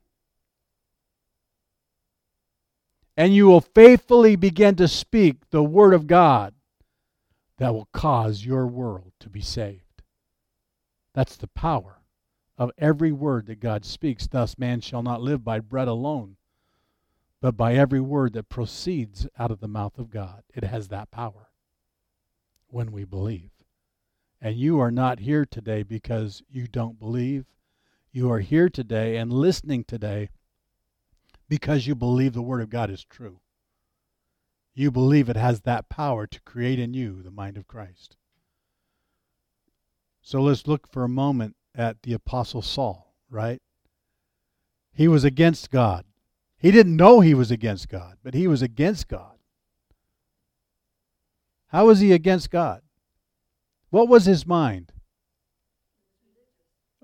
And 3.17 3.33
you 3.33 3.47
will 3.47 3.61
faithfully 3.61 4.35
begin 4.35 4.75
to 4.75 4.87
speak 4.87 5.49
the 5.49 5.63
word 5.63 5.93
of 5.93 6.07
God 6.07 6.53
that 7.57 7.73
will 7.73 7.89
cause 7.93 8.45
your 8.45 8.67
world 8.67 9.11
to 9.19 9.29
be 9.29 9.41
saved. 9.41 9.84
That's 11.15 11.37
the 11.37 11.47
power 11.47 12.01
of 12.57 12.71
every 12.77 13.13
word 13.13 13.45
that 13.47 13.61
God 13.61 13.85
speaks. 13.85 14.27
Thus, 14.27 14.57
man 14.57 14.81
shall 14.81 15.01
not 15.01 15.21
live 15.21 15.45
by 15.45 15.61
bread 15.61 15.87
alone, 15.87 16.35
but 17.39 17.55
by 17.55 17.75
every 17.75 18.01
word 18.01 18.33
that 18.33 18.49
proceeds 18.49 19.25
out 19.39 19.49
of 19.49 19.61
the 19.61 19.67
mouth 19.69 19.97
of 19.97 20.09
God. 20.09 20.43
It 20.53 20.65
has 20.65 20.89
that 20.89 21.11
power 21.11 21.51
when 22.67 22.91
we 22.91 23.05
believe. 23.05 23.51
And 24.41 24.57
you 24.57 24.77
are 24.81 24.91
not 24.91 25.19
here 25.19 25.45
today 25.45 25.83
because 25.83 26.43
you 26.49 26.67
don't 26.67 26.99
believe. 26.99 27.45
You 28.11 28.29
are 28.29 28.41
here 28.41 28.67
today 28.67 29.15
and 29.15 29.31
listening 29.31 29.85
today 29.85 30.29
because 31.47 31.87
you 31.87 31.95
believe 31.95 32.33
the 32.33 32.41
Word 32.41 32.61
of 32.61 32.69
God 32.69 32.89
is 32.89 33.05
true. 33.05 33.39
You 34.73 34.91
believe 34.91 35.29
it 35.29 35.37
has 35.37 35.61
that 35.61 35.87
power 35.87 36.27
to 36.27 36.41
create 36.41 36.77
in 36.77 36.93
you 36.93 37.23
the 37.23 37.31
mind 37.31 37.55
of 37.55 37.67
Christ. 37.67 38.17
So 40.25 40.41
let's 40.41 40.65
look 40.65 40.87
for 40.87 41.03
a 41.03 41.07
moment 41.07 41.55
at 41.75 42.01
the 42.01 42.13
Apostle 42.13 42.63
Saul, 42.63 43.13
right? 43.29 43.61
He 44.91 45.07
was 45.07 45.23
against 45.23 45.69
God. 45.69 46.03
He 46.57 46.71
didn't 46.71 46.95
know 46.95 47.19
he 47.19 47.35
was 47.35 47.51
against 47.51 47.89
God, 47.89 48.17
but 48.23 48.33
he 48.33 48.47
was 48.47 48.63
against 48.63 49.07
God. 49.07 49.37
How 51.67 51.85
was 51.85 51.99
he 51.99 52.11
against 52.11 52.49
God? 52.49 52.81
What 53.91 54.09
was 54.09 54.25
his 54.25 54.47
mind? 54.47 54.91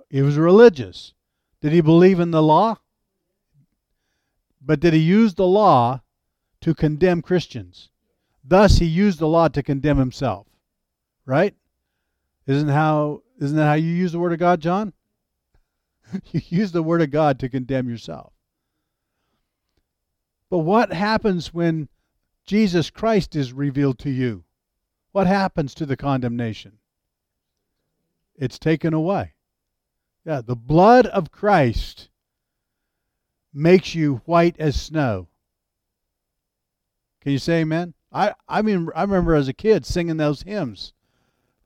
He 0.10 0.24
was 0.24 0.38
religious. 0.38 1.14
Did 1.62 1.74
he 1.74 1.82
believe 1.82 2.20
in 2.20 2.32
the 2.32 2.42
law? 2.42 2.80
But 4.60 4.80
did 4.80 4.94
he 4.94 5.00
use 5.00 5.36
the 5.36 5.46
law 5.46 6.02
to 6.62 6.74
condemn 6.74 7.22
Christians? 7.22 7.92
Thus 8.44 8.80
he 8.80 8.86
used 8.86 9.20
the 9.20 9.28
law 9.28 9.48
to 9.50 9.62
condemn 9.62 10.00
himself. 10.00 10.48
Right? 11.24 11.54
Isn't 12.48 12.70
how 12.70 13.24
isn't 13.40 13.58
that 13.58 13.66
how 13.66 13.74
you 13.74 13.92
use 13.92 14.12
the 14.12 14.20
word 14.20 14.34
of 14.34 14.40
God, 14.40 14.62
John? 14.62 14.94
you 16.32 16.42
use 16.48 16.72
the 16.72 16.84
word 16.84 17.02
of 17.02 17.12
God 17.12 17.40
to 17.40 17.50
condemn 17.50 17.90
yourself. 17.90 18.34
But 20.50 20.60
what 20.60 20.92
happens 20.92 21.54
when 21.54 21.88
Jesus 22.46 22.90
Christ 22.90 23.36
is 23.36 23.54
revealed 23.54 24.00
to 24.00 24.10
you? 24.10 24.44
what 25.12 25.28
happens 25.28 25.74
to 25.76 25.86
the 25.86 25.98
condemnation? 25.98 26.78
It's 28.36 28.58
taken 28.58 28.94
away. 28.94 29.34
Yeah, 30.26 30.42
the 30.42 30.56
blood 30.56 31.08
of 31.08 31.32
Christ 31.32 32.10
makes 33.54 33.94
you 33.94 34.22
white 34.26 34.56
as 34.60 34.80
snow. 34.82 35.28
Can 37.22 37.34
you 37.34 37.40
say 37.40 37.62
amen? 37.62 37.94
I, 38.12 38.34
I 38.48 38.62
mean, 38.62 38.90
I 38.96 39.02
remember 39.02 39.36
as 39.36 39.48
a 39.48 39.54
kid 39.54 39.86
singing 39.86 40.18
those 40.18 40.44
hymns, 40.44 40.94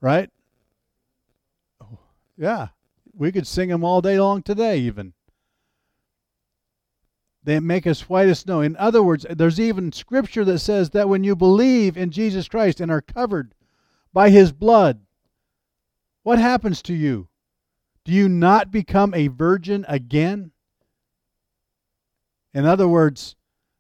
right? 0.02 0.30
Yeah, 2.38 2.70
we 3.14 3.32
could 3.32 3.48
sing 3.48 3.70
them 3.70 3.84
all 3.84 4.02
day 4.02 4.20
long 4.20 4.44
today, 4.44 4.80
even. 4.80 5.14
They 7.44 7.60
make 7.60 7.86
us 7.86 8.10
white 8.10 8.28
as 8.28 8.40
snow. 8.40 8.62
In 8.62 8.76
other 8.78 9.04
words, 9.04 9.26
there's 9.30 9.60
even 9.60 9.92
scripture 9.92 10.44
that 10.46 10.60
says 10.60 10.90
that 10.90 11.08
when 11.08 11.24
you 11.24 11.36
believe 11.36 11.96
in 11.96 12.10
Jesus 12.10 12.48
Christ 12.48 12.82
and 12.82 12.92
are 12.92 13.02
covered 13.02 13.54
by 14.12 14.32
his 14.32 14.52
blood, 14.52 15.02
what 16.24 16.40
happens 16.40 16.82
to 16.84 16.94
you? 16.94 17.28
Do 18.04 18.12
you 18.12 18.28
not 18.28 18.72
become 18.72 19.14
a 19.14 19.28
virgin 19.28 19.86
again? 19.88 20.52
In 22.54 22.66
other 22.66 22.88
words, 22.88 23.36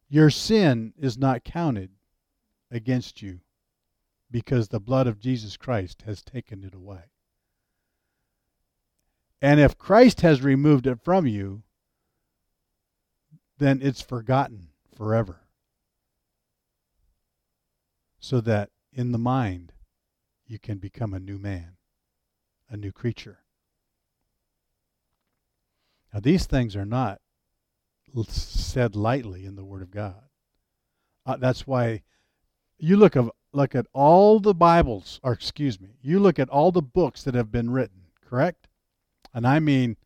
your 0.10 0.30
sin 0.30 0.94
is 0.98 1.18
not 1.18 1.44
counted 1.44 1.90
against 2.70 3.22
you 3.22 3.40
because 4.30 4.68
the 4.68 4.80
blood 4.80 5.08
of 5.08 5.20
Jesus 5.20 5.58
Christ 5.58 6.04
has 6.06 6.22
taken 6.22 6.64
it 6.64 6.76
away. 6.76 7.04
And 9.42 9.60
if 9.60 9.78
Christ 9.78 10.22
has 10.22 10.42
removed 10.42 10.88
it 10.88 11.00
from 11.04 11.28
you, 11.28 11.64
then 13.58 13.80
it's 13.82 14.02
forgotten 14.02 14.70
forever. 14.96 15.42
So 18.20 18.42
that 18.42 18.70
in 18.92 19.12
the 19.12 19.18
mind, 19.18 19.74
you 20.48 20.60
can 20.60 20.78
become 20.78 21.14
a 21.14 21.20
new 21.20 21.38
man, 21.38 21.78
a 22.70 22.78
new 22.78 22.92
creature. 22.92 23.40
Now, 26.14 26.22
these 26.22 26.46
things 26.46 26.76
are 26.76 26.86
not 26.86 27.20
said 28.30 28.96
lightly 28.96 29.46
in 29.46 29.56
the 29.56 29.66
Word 29.66 29.82
of 29.82 29.92
God. 29.92 30.24
Uh, 31.26 31.36
that's 31.38 31.68
why 31.68 32.04
you 32.78 32.96
look 32.98 33.16
of 33.16 33.32
look 33.52 33.76
at 33.76 33.88
all 33.94 34.40
the 34.40 34.54
Bibles, 34.54 35.20
or 35.24 35.34
excuse 35.34 35.80
me, 35.80 35.98
you 36.02 36.20
look 36.20 36.40
at 36.40 36.50
all 36.50 36.72
the 36.72 36.82
books 36.82 37.24
that 37.24 37.36
have 37.36 37.52
been 37.52 37.72
written, 37.72 38.02
correct? 38.22 38.68
And 39.36 39.46
I 39.46 39.60
mean, 39.60 39.98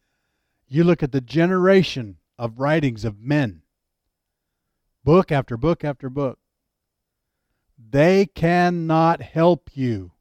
you 0.67 0.83
look 0.83 1.03
at 1.03 1.12
the 1.12 1.21
generation 1.21 2.17
of 2.39 2.59
writings 2.59 3.05
of 3.05 3.21
men, 3.21 3.62
book 5.03 5.31
after 5.31 5.55
book 5.55 5.83
after 5.83 6.09
book. 6.09 6.39
They 7.77 8.25
cannot 8.25 9.21
help 9.21 9.69
you 9.75 10.13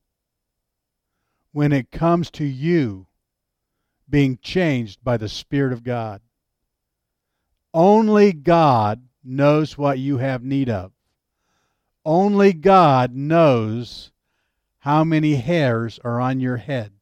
when 1.53 1.73
it 1.73 1.91
comes 1.91 2.31
to 2.33 2.45
you 2.45 3.07
being 4.11 4.39
changed 4.43 5.03
by 5.03 5.17
the 5.17 5.29
Spirit 5.29 5.73
of 5.73 5.83
God. 5.83 6.21
Only 7.73 8.35
God 8.35 9.09
knows 9.25 9.79
what 9.79 9.99
you 9.99 10.19
have 10.19 10.45
need 10.45 10.69
of. 10.69 10.93
Only 12.05 12.53
God 12.53 13.15
knows 13.15 14.13
how 14.81 15.03
many 15.03 15.37
hairs 15.37 15.99
are 16.05 16.21
on 16.21 16.41
your 16.41 16.59
head. 16.59 16.93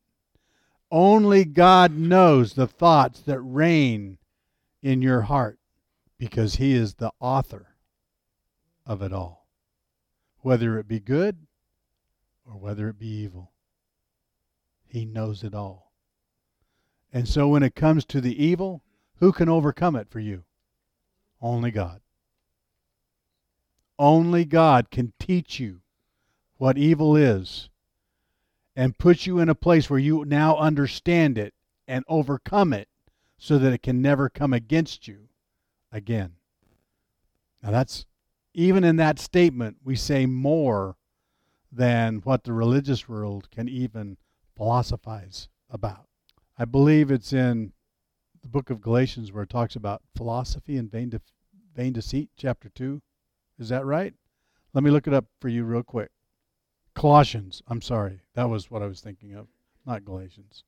Only 0.98 1.44
God 1.44 1.92
knows 1.92 2.54
the 2.54 2.66
thoughts 2.66 3.20
that 3.20 3.38
reign 3.42 4.16
in 4.80 5.02
your 5.02 5.20
heart 5.20 5.58
because 6.16 6.54
He 6.54 6.72
is 6.72 6.94
the 6.94 7.12
author 7.20 7.76
of 8.86 9.02
it 9.02 9.12
all, 9.12 9.46
whether 10.40 10.78
it 10.78 10.88
be 10.88 10.98
good 10.98 11.36
or 12.46 12.54
whether 12.54 12.88
it 12.88 12.98
be 12.98 13.08
evil. 13.08 13.52
He 14.86 15.04
knows 15.04 15.44
it 15.44 15.54
all. 15.54 15.92
And 17.12 17.28
so 17.28 17.46
when 17.46 17.62
it 17.62 17.74
comes 17.74 18.06
to 18.06 18.22
the 18.22 18.42
evil, 18.42 18.82
who 19.16 19.32
can 19.32 19.50
overcome 19.50 19.96
it 19.96 20.08
for 20.08 20.20
you? 20.20 20.44
Only 21.42 21.72
God. 21.72 22.00
Only 23.98 24.46
God 24.46 24.90
can 24.90 25.12
teach 25.18 25.60
you 25.60 25.82
what 26.56 26.78
evil 26.78 27.14
is 27.16 27.68
and 28.76 28.98
put 28.98 29.26
you 29.26 29.38
in 29.38 29.48
a 29.48 29.54
place 29.54 29.88
where 29.88 29.98
you 29.98 30.24
now 30.26 30.56
understand 30.56 31.38
it 31.38 31.54
and 31.88 32.04
overcome 32.08 32.74
it 32.74 32.88
so 33.38 33.58
that 33.58 33.72
it 33.72 33.82
can 33.82 34.02
never 34.02 34.28
come 34.28 34.52
against 34.52 35.08
you 35.08 35.28
again. 35.90 36.32
Now, 37.62 37.70
that's 37.70 38.04
even 38.52 38.84
in 38.84 38.96
that 38.96 39.18
statement, 39.18 39.78
we 39.82 39.96
say 39.96 40.26
more 40.26 40.96
than 41.72 42.18
what 42.18 42.44
the 42.44 42.52
religious 42.52 43.08
world 43.08 43.50
can 43.50 43.68
even 43.68 44.18
philosophize 44.56 45.48
about. 45.70 46.06
I 46.58 46.64
believe 46.64 47.10
it's 47.10 47.32
in 47.32 47.72
the 48.42 48.48
book 48.48 48.70
of 48.70 48.80
Galatians 48.80 49.32
where 49.32 49.42
it 49.42 49.50
talks 49.50 49.76
about 49.76 50.02
philosophy 50.14 50.76
and 50.76 50.90
vain, 50.90 51.10
de- 51.10 51.20
vain 51.74 51.92
deceit, 51.92 52.30
chapter 52.36 52.68
2. 52.68 53.02
Is 53.58 53.68
that 53.70 53.84
right? 53.84 54.14
Let 54.72 54.84
me 54.84 54.90
look 54.90 55.06
it 55.06 55.14
up 55.14 55.26
for 55.40 55.48
you 55.48 55.64
real 55.64 55.82
quick. 55.82 56.10
Colossians. 56.96 57.62
I'm 57.68 57.82
sorry. 57.82 58.22
That 58.34 58.48
was 58.48 58.70
what 58.70 58.82
I 58.82 58.86
was 58.86 59.02
thinking 59.02 59.34
of, 59.34 59.48
not 59.84 60.04
Galatians. 60.04 60.64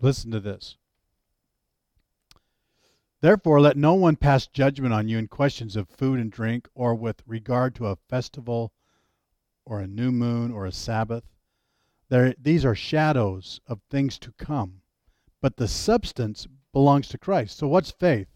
Listen 0.00 0.30
to 0.30 0.40
this. 0.40 0.76
Therefore, 3.20 3.60
let 3.60 3.76
no 3.76 3.94
one 3.94 4.16
pass 4.16 4.46
judgment 4.46 4.94
on 4.94 5.08
you 5.08 5.18
in 5.18 5.28
questions 5.28 5.76
of 5.76 5.88
food 5.88 6.20
and 6.20 6.30
drink, 6.30 6.68
or 6.74 6.94
with 6.94 7.22
regard 7.26 7.74
to 7.74 7.86
a 7.86 7.96
festival, 8.08 8.72
or 9.64 9.80
a 9.80 9.86
new 9.86 10.12
moon, 10.12 10.52
or 10.52 10.64
a 10.64 10.72
Sabbath. 10.72 11.24
There, 12.08 12.34
these 12.40 12.64
are 12.64 12.74
shadows 12.74 13.60
of 13.66 13.80
things 13.90 14.18
to 14.20 14.32
come, 14.32 14.82
but 15.40 15.56
the 15.56 15.68
substance 15.68 16.46
belongs 16.72 17.08
to 17.08 17.18
Christ. 17.18 17.58
So, 17.58 17.66
what's 17.66 17.90
faith? 17.90 18.28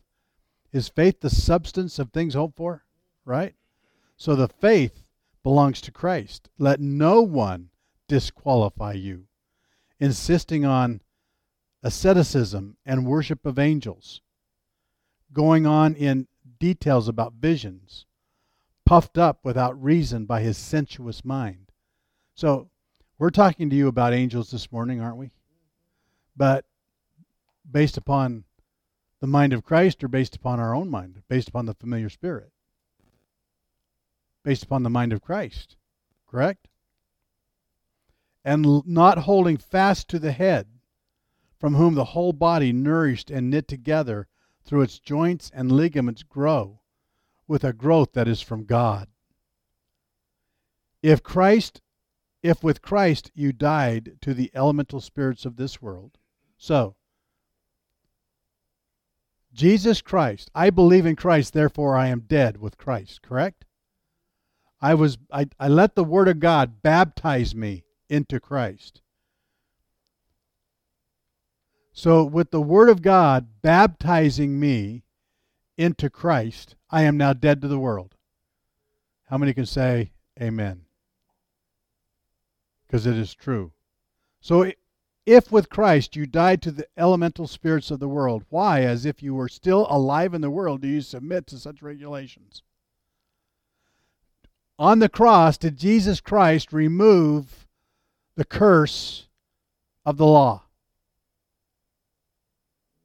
Is 0.72 0.88
faith 0.88 1.20
the 1.20 1.30
substance 1.30 2.00
of 2.00 2.10
things 2.10 2.34
hoped 2.34 2.56
for? 2.56 2.84
Right? 3.24 3.54
So, 4.16 4.34
the 4.34 4.48
faith 4.48 5.04
belongs 5.46 5.80
to 5.80 5.92
Christ. 5.92 6.48
Let 6.58 6.80
no 6.80 7.22
one 7.22 7.68
disqualify 8.08 8.94
you, 8.94 9.28
insisting 10.00 10.64
on 10.64 11.02
asceticism 11.84 12.76
and 12.84 13.06
worship 13.06 13.46
of 13.46 13.56
angels 13.56 14.22
going 15.32 15.64
on 15.64 15.94
in 15.94 16.26
details 16.58 17.06
about 17.06 17.34
visions, 17.34 18.06
puffed 18.84 19.16
up 19.16 19.38
without 19.44 19.80
reason 19.80 20.24
by 20.24 20.40
his 20.40 20.58
sensuous 20.58 21.24
mind. 21.24 21.70
So, 22.34 22.68
we're 23.16 23.30
talking 23.30 23.70
to 23.70 23.76
you 23.76 23.86
about 23.86 24.14
angels 24.14 24.50
this 24.50 24.72
morning, 24.72 25.00
aren't 25.00 25.16
we? 25.16 25.30
But 26.36 26.64
based 27.70 27.96
upon 27.96 28.42
the 29.20 29.28
mind 29.28 29.52
of 29.52 29.62
Christ 29.62 30.02
or 30.02 30.08
based 30.08 30.34
upon 30.34 30.58
our 30.58 30.74
own 30.74 30.90
mind, 30.90 31.22
based 31.28 31.48
upon 31.48 31.66
the 31.66 31.74
familiar 31.74 32.08
spirit? 32.08 32.50
Based 34.46 34.62
upon 34.62 34.84
the 34.84 34.90
mind 34.90 35.12
of 35.12 35.20
Christ, 35.20 35.74
correct? 36.24 36.68
And 38.44 38.86
not 38.86 39.18
holding 39.18 39.56
fast 39.56 40.06
to 40.10 40.20
the 40.20 40.30
head, 40.30 40.68
from 41.58 41.74
whom 41.74 41.96
the 41.96 42.04
whole 42.04 42.32
body, 42.32 42.72
nourished 42.72 43.28
and 43.28 43.50
knit 43.50 43.66
together 43.66 44.28
through 44.62 44.82
its 44.82 45.00
joints 45.00 45.50
and 45.52 45.72
ligaments 45.72 46.22
grow 46.22 46.78
with 47.48 47.64
a 47.64 47.72
growth 47.72 48.12
that 48.12 48.28
is 48.28 48.40
from 48.40 48.66
God. 48.66 49.08
If 51.02 51.24
Christ 51.24 51.82
if 52.40 52.62
with 52.62 52.82
Christ 52.82 53.32
you 53.34 53.52
died 53.52 54.18
to 54.20 54.32
the 54.32 54.52
elemental 54.54 55.00
spirits 55.00 55.44
of 55.44 55.56
this 55.56 55.82
world. 55.82 56.16
So, 56.56 56.94
Jesus 59.52 60.00
Christ, 60.00 60.52
I 60.54 60.70
believe 60.70 61.06
in 61.06 61.16
Christ, 61.16 61.52
therefore 61.52 61.96
I 61.96 62.06
am 62.06 62.20
dead 62.20 62.58
with 62.58 62.78
Christ, 62.78 63.22
correct? 63.22 63.65
I 64.80 64.94
was 64.94 65.18
I, 65.32 65.48
I 65.58 65.68
let 65.68 65.94
the 65.94 66.04
word 66.04 66.28
of 66.28 66.40
God 66.40 66.82
baptize 66.82 67.54
me 67.54 67.84
into 68.08 68.40
Christ. 68.40 69.00
So, 71.96 72.24
with 72.24 72.50
the 72.50 72.60
Word 72.60 72.90
of 72.90 73.00
God 73.00 73.62
baptizing 73.62 74.60
me 74.60 75.02
into 75.78 76.10
Christ, 76.10 76.76
I 76.90 77.04
am 77.04 77.16
now 77.16 77.32
dead 77.32 77.62
to 77.62 77.68
the 77.68 77.78
world. 77.78 78.16
How 79.30 79.38
many 79.38 79.54
can 79.54 79.64
say 79.64 80.12
amen? 80.38 80.82
Because 82.86 83.06
it 83.06 83.16
is 83.16 83.32
true. 83.32 83.72
So, 84.42 84.70
if 85.24 85.50
with 85.50 85.70
Christ 85.70 86.16
you 86.16 86.26
died 86.26 86.60
to 86.62 86.70
the 86.70 86.86
elemental 86.98 87.46
spirits 87.46 87.90
of 87.90 87.98
the 87.98 88.08
world, 88.08 88.44
why, 88.50 88.82
as 88.82 89.06
if 89.06 89.22
you 89.22 89.34
were 89.34 89.48
still 89.48 89.86
alive 89.88 90.34
in 90.34 90.42
the 90.42 90.50
world, 90.50 90.82
do 90.82 90.88
you 90.88 91.00
submit 91.00 91.46
to 91.46 91.58
such 91.58 91.80
regulations? 91.80 92.62
On 94.78 94.98
the 94.98 95.08
cross, 95.08 95.56
did 95.56 95.78
Jesus 95.78 96.20
Christ 96.20 96.72
remove 96.72 97.66
the 98.36 98.44
curse 98.44 99.26
of 100.04 100.18
the 100.18 100.26
law? 100.26 100.62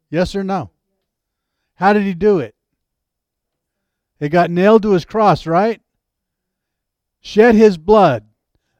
Yes 0.09 0.35
or 0.35 0.43
no? 0.43 0.71
How 1.75 1.93
did 1.93 2.03
he 2.03 2.13
do 2.13 2.39
it? 2.39 2.55
He 4.19 4.29
got 4.29 4.51
nailed 4.51 4.83
to 4.83 4.91
his 4.91 5.05
cross, 5.05 5.47
right? 5.47 5.81
Shed 7.21 7.55
his 7.55 7.77
blood 7.77 8.25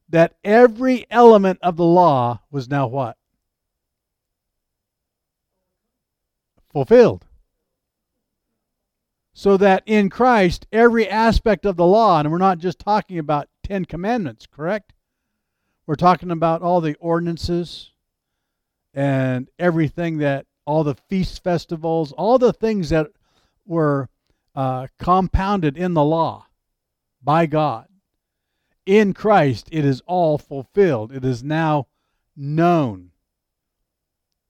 that 0.09 0.35
every 0.43 1.05
element 1.09 1.59
of 1.63 1.77
the 1.77 1.85
law 1.85 2.41
was 2.51 2.69
now 2.69 2.87
what? 2.87 3.17
Fulfilled. 6.69 7.25
So 9.33 9.57
that 9.57 9.83
in 9.85 10.09
Christ, 10.09 10.67
every 10.71 11.07
aspect 11.07 11.65
of 11.65 11.77
the 11.77 11.85
law, 11.85 12.19
and 12.19 12.31
we're 12.31 12.37
not 12.37 12.57
just 12.57 12.79
talking 12.79 13.17
about 13.17 13.47
Ten 13.63 13.85
Commandments, 13.85 14.45
correct? 14.45 14.93
We're 15.87 15.95
talking 15.95 16.31
about 16.31 16.61
all 16.61 16.81
the 16.81 16.95
ordinances 16.95 17.91
and 18.93 19.49
everything 19.57 20.17
that 20.17 20.45
all 20.65 20.83
the 20.83 20.95
feast 20.95 21.43
festivals, 21.43 22.11
all 22.11 22.37
the 22.37 22.53
things 22.53 22.89
that 22.89 23.07
were 23.65 24.09
uh, 24.55 24.87
compounded 24.99 25.77
in 25.77 25.93
the 25.93 26.03
law 26.03 26.47
by 27.23 27.45
God. 27.45 27.87
In 28.85 29.13
Christ, 29.13 29.69
it 29.71 29.85
is 29.85 30.01
all 30.05 30.37
fulfilled. 30.37 31.11
It 31.11 31.23
is 31.23 31.43
now 31.43 31.87
known. 32.35 33.11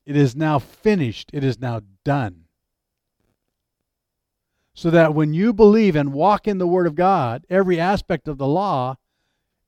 It 0.05 0.15
is 0.15 0.35
now 0.35 0.57
finished. 0.57 1.29
It 1.33 1.43
is 1.43 1.59
now 1.59 1.81
done. 2.03 2.45
So 4.73 4.89
that 4.89 5.13
when 5.13 5.33
you 5.33 5.53
believe 5.53 5.95
and 5.95 6.13
walk 6.13 6.47
in 6.47 6.57
the 6.57 6.67
Word 6.67 6.87
of 6.87 6.95
God, 6.95 7.45
every 7.49 7.79
aspect 7.79 8.27
of 8.27 8.37
the 8.37 8.47
law 8.47 8.97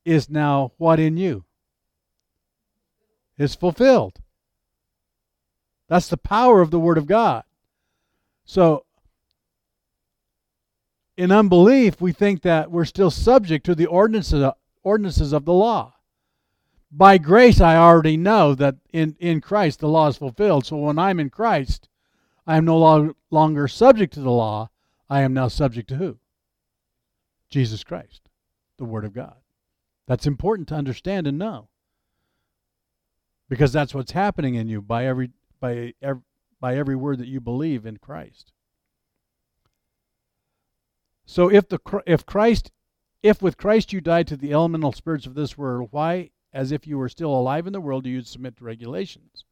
is 0.06 0.30
now 0.30 0.72
what 0.78 1.00
in 1.00 1.18
you? 1.18 1.46
Is 3.38 3.56
fulfilled. 3.56 4.20
That's 5.90 6.08
the 6.08 6.18
power 6.18 6.62
of 6.62 6.72
the 6.72 6.80
Word 6.80 6.98
of 6.98 7.06
God. 7.06 7.44
So, 8.46 8.86
in 11.16 11.32
unbelief, 11.32 12.02
we 12.02 12.12
think 12.12 12.42
that 12.42 12.72
we're 12.72 12.86
still 12.86 13.12
subject 13.12 13.66
to 13.66 13.76
the 13.76 13.86
ordinances, 13.86 14.52
ordinances 14.84 15.34
of 15.34 15.46
the 15.46 15.54
law. 15.54 15.94
By 16.92 17.18
grace, 17.18 17.60
I 17.60 17.76
already 17.76 18.18
know 18.18 18.54
that 18.56 18.76
in, 18.92 19.16
in 19.20 19.42
Christ 19.42 19.80
the 19.80 19.88
law 19.88 20.08
is 20.08 20.18
fulfilled. 20.18 20.66
So 20.66 20.78
when 20.78 21.00
I'm 21.00 21.20
in 21.20 21.30
Christ, 21.30 21.90
I 22.46 22.58
am 22.58 22.66
no 22.66 23.16
longer 23.32 23.68
subject 23.68 24.14
to 24.14 24.20
the 24.20 24.32
law. 24.32 24.70
I 25.10 25.22
am 25.22 25.34
now 25.34 25.48
subject 25.48 25.90
to 25.90 25.98
who? 25.98 26.18
Jesus 27.50 27.84
Christ, 27.84 28.30
the 28.78 28.86
Word 28.86 29.06
of 29.06 29.14
God. 29.14 29.36
That's 30.08 30.28
important 30.28 30.68
to 30.70 30.76
understand 30.76 31.28
and 31.28 31.38
know. 31.38 31.70
Because 33.50 33.72
that's 33.72 33.94
what's 33.94 34.14
happening 34.14 34.56
in 34.56 34.68
you 34.68 34.82
by 34.82 35.06
every 35.06 35.32
by 35.60 35.94
every, 36.02 36.24
by 36.60 36.76
every 36.76 36.96
word 36.96 37.20
that 37.20 37.28
you 37.28 37.40
believe 37.40 37.86
in 37.86 37.98
Christ. 37.98 38.52
So 41.26 41.50
if 41.50 41.68
the 41.68 41.80
if 42.06 42.26
Christ 42.26 42.72
if 43.22 43.42
with 43.42 43.58
Christ 43.58 43.94
you 43.94 44.02
died 44.02 44.28
to 44.28 44.38
the 44.38 44.52
elemental 44.54 44.92
spirits 44.92 45.26
of 45.26 45.36
this 45.36 45.58
world, 45.58 45.90
why 45.92 46.32
as 46.52 46.72
if 46.72 46.86
you 46.86 46.98
were 46.98 47.10
still 47.10 47.34
alive 47.34 47.68
in 47.68 47.74
the 47.74 47.82
world 47.82 48.04
do 48.04 48.10
you 48.10 48.22
submit 48.22 48.58
to 48.58 48.64
regulations? 48.64 49.46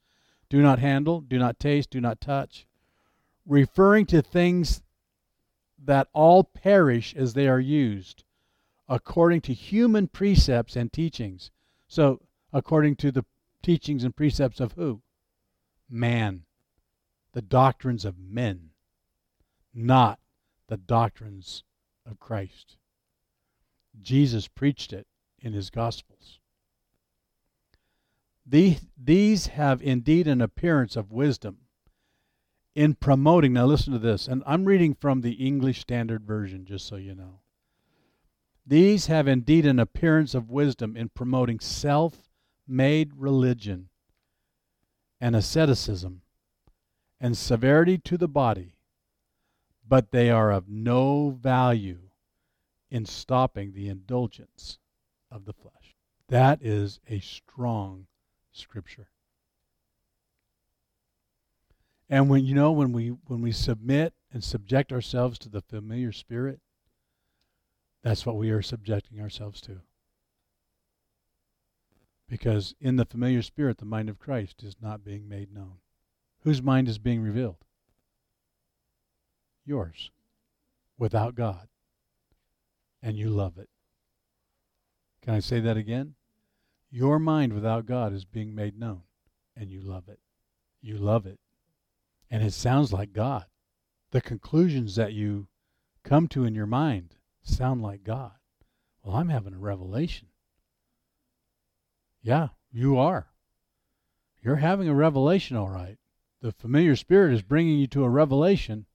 Do 0.50 0.62
not 0.62 0.80
handle, 0.80 1.22
do 1.22 1.40
not 1.40 1.60
taste, 1.60 1.90
do 1.90 2.02
not 2.02 2.20
touch, 2.20 2.68
referring 3.46 4.06
to 4.08 4.22
things 4.22 4.84
that 5.84 6.08
all 6.14 6.44
perish 6.44 7.16
as 7.16 7.34
they 7.34 7.48
are 7.48 7.60
used, 7.60 8.24
according 8.88 9.42
to 9.42 9.54
human 9.54 10.08
precepts 10.08 10.76
and 10.76 10.92
teachings. 10.92 11.52
So, 11.88 12.22
according 12.54 12.98
to 12.98 13.12
the 13.12 13.26
teachings 13.62 14.04
and 14.04 14.16
precepts 14.16 14.60
of 14.60 14.74
who? 14.74 15.02
Man. 15.90 16.44
The 17.34 17.42
doctrines 17.42 18.04
of 18.04 18.20
men, 18.20 18.72
not 19.74 20.20
the 20.68 20.76
doctrines 20.78 21.64
of 22.06 22.20
Christ. 22.20 22.76
Jesus 24.02 24.48
preached 24.48 24.92
it 24.92 25.08
in 25.40 25.54
his 25.54 25.70
Gospels. 25.70 26.40
these 28.46 29.48
have 29.48 29.82
indeed 29.82 30.28
an 30.28 30.42
appearance 30.42 30.98
of 30.98 31.12
wisdom 31.12 31.61
in 32.76 32.96
promoting. 32.96 33.54
Now, 33.54 33.66
listen 33.66 33.94
to 33.94 34.00
this, 34.00 34.28
and 34.28 34.44
I'm 34.46 34.66
reading 34.66 34.94
from 34.94 35.22
the 35.22 35.34
English 35.34 35.82
Standard 35.82 36.24
Version, 36.24 36.66
just 36.66 36.88
so 36.88 36.96
you 36.96 37.16
know. 37.16 37.40
These 38.66 39.08
have 39.08 39.28
indeed 39.28 39.66
an 39.66 39.80
appearance 39.80 40.34
of 40.36 40.50
wisdom 40.50 40.96
in 40.96 41.10
promoting 41.10 41.60
self 41.60 42.30
made 42.68 43.12
religion 43.18 43.90
and 45.20 45.36
asceticism 45.36 46.22
and 47.20 47.38
severity 47.38 47.98
to 47.98 48.18
the 48.18 48.28
body 48.28 48.76
but 49.92 50.12
they 50.12 50.30
are 50.30 50.54
of 50.54 50.70
no 50.70 51.32
value 51.32 52.00
in 52.90 53.06
stopping 53.06 53.74
the 53.74 53.90
indulgence 53.90 54.80
of 55.30 55.44
the 55.44 55.52
flesh. 55.52 55.98
That 56.30 56.60
is 56.62 57.02
a 57.10 57.20
strong 57.20 58.08
scripture. 58.54 59.10
And 62.12 62.30
when 62.30 62.46
you 62.46 62.54
know 62.54 62.72
when 62.72 62.92
we 62.92 63.08
when 63.26 63.42
we 63.42 63.52
submit 63.52 64.14
and 64.32 64.44
subject 64.44 64.92
ourselves 64.92 65.40
to 65.40 65.50
the 65.50 65.62
familiar 65.62 66.12
spirit, 66.12 66.60
that's 68.04 68.24
what 68.26 68.36
we 68.36 68.52
are 68.52 68.62
subjecting 68.62 69.20
ourselves 69.20 69.60
to. 69.62 69.82
Because 72.30 72.76
in 72.80 72.98
the 72.98 73.06
familiar 73.06 73.42
spirit 73.42 73.80
the 73.80 73.86
mind 73.86 74.10
of 74.10 74.20
Christ 74.20 74.62
is 74.62 74.76
not 74.80 75.04
being 75.04 75.28
made 75.28 75.52
known. 75.52 75.78
Whose 76.42 76.62
mind 76.62 76.88
is 76.88 77.00
being 77.00 77.22
revealed? 77.24 77.64
yours 79.66 80.12
without 80.98 81.36
God. 81.36 81.68
And 83.02 83.18
you 83.18 83.30
love 83.30 83.58
it. 83.58 83.70
Can 85.24 85.34
I 85.34 85.40
say 85.40 85.60
that 85.60 85.78
again? 85.78 86.16
Your 86.92 87.20
mind 87.20 87.54
without 87.54 87.86
God 87.86 88.14
is 88.14 88.26
being 88.26 88.54
made 88.54 88.78
known, 88.78 89.04
and 89.56 89.72
you 89.72 89.82
love 89.82 90.08
it. 90.08 90.20
You 90.82 90.98
love 90.98 91.26
it. 91.26 91.40
And 92.32 92.42
it 92.42 92.54
sounds 92.54 92.94
like 92.94 93.12
God. 93.12 93.46
The 94.12 94.22
conclusions 94.22 94.96
that 94.96 95.14
you 95.14 95.48
come 96.04 96.30
to 96.30 96.46
in 96.46 96.56
your 96.56 96.66
mind 96.66 97.16
sound 97.44 97.82
like 97.82 98.04
God. 98.04 98.32
Well, 99.04 99.18
I'm 99.18 99.30
having 99.30 99.54
a 99.54 99.60
revelation. 99.60 100.30
Yeah, 102.24 102.50
you 102.72 102.98
are. 102.98 103.28
You're 104.42 104.56
having 104.56 104.88
a 104.88 104.96
revelation, 104.96 105.58
all 105.58 105.70
right. 105.70 105.98
The 106.42 106.54
familiar 106.54 106.96
spirit 106.96 107.34
is 107.34 107.42
bringing 107.42 107.78
you 107.78 107.88
to 107.88 108.04
a 108.04 108.10
revelation 108.10 108.86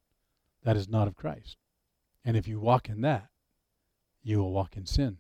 that 0.65 0.77
is 0.77 0.89
not 0.89 1.07
of 1.07 1.17
Christ. 1.17 1.59
And 2.25 2.37
if 2.37 2.49
you 2.49 2.59
walk 2.59 2.89
in 2.89 3.03
that, 3.03 3.29
you 4.23 4.39
will 4.39 4.51
walk 4.51 4.77
in 4.77 4.87
sin, 4.87 5.19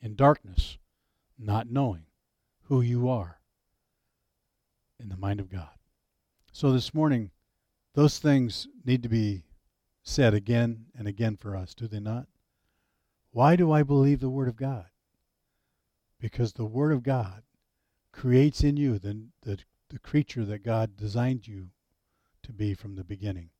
in 0.00 0.14
darkness, 0.14 0.78
not 1.38 1.70
knowing 1.70 2.04
who 2.64 2.80
you 2.82 3.08
are 3.08 3.40
in 5.00 5.08
the 5.08 5.16
mind 5.16 5.40
of 5.40 5.50
God. 5.50 5.70
So 6.52 6.72
this 6.72 6.92
morning, 6.92 7.30
those 7.94 8.18
things 8.18 8.68
need 8.84 9.02
to 9.02 9.08
be 9.08 9.44
said 10.02 10.34
again 10.34 10.86
and 10.96 11.06
again 11.06 11.36
for 11.36 11.56
us, 11.56 11.74
do 11.74 11.86
they 11.86 12.00
not? 12.00 12.26
Why 13.32 13.56
do 13.56 13.70
I 13.70 13.82
believe 13.82 14.20
the 14.20 14.30
Word 14.30 14.48
of 14.48 14.56
God? 14.56 14.86
Because 16.18 16.52
the 16.52 16.64
Word 16.64 16.92
of 16.92 17.02
God 17.02 17.42
creates 18.12 18.64
in 18.64 18.76
you 18.76 18.98
the, 18.98 19.26
the, 19.42 19.58
the 19.90 19.98
creature 19.98 20.44
that 20.44 20.64
God 20.64 20.96
designed 20.96 21.46
you 21.46 21.68
to 22.42 22.52
be 22.52 22.74
from 22.74 22.96
the 22.96 23.04
beginning. 23.04 23.50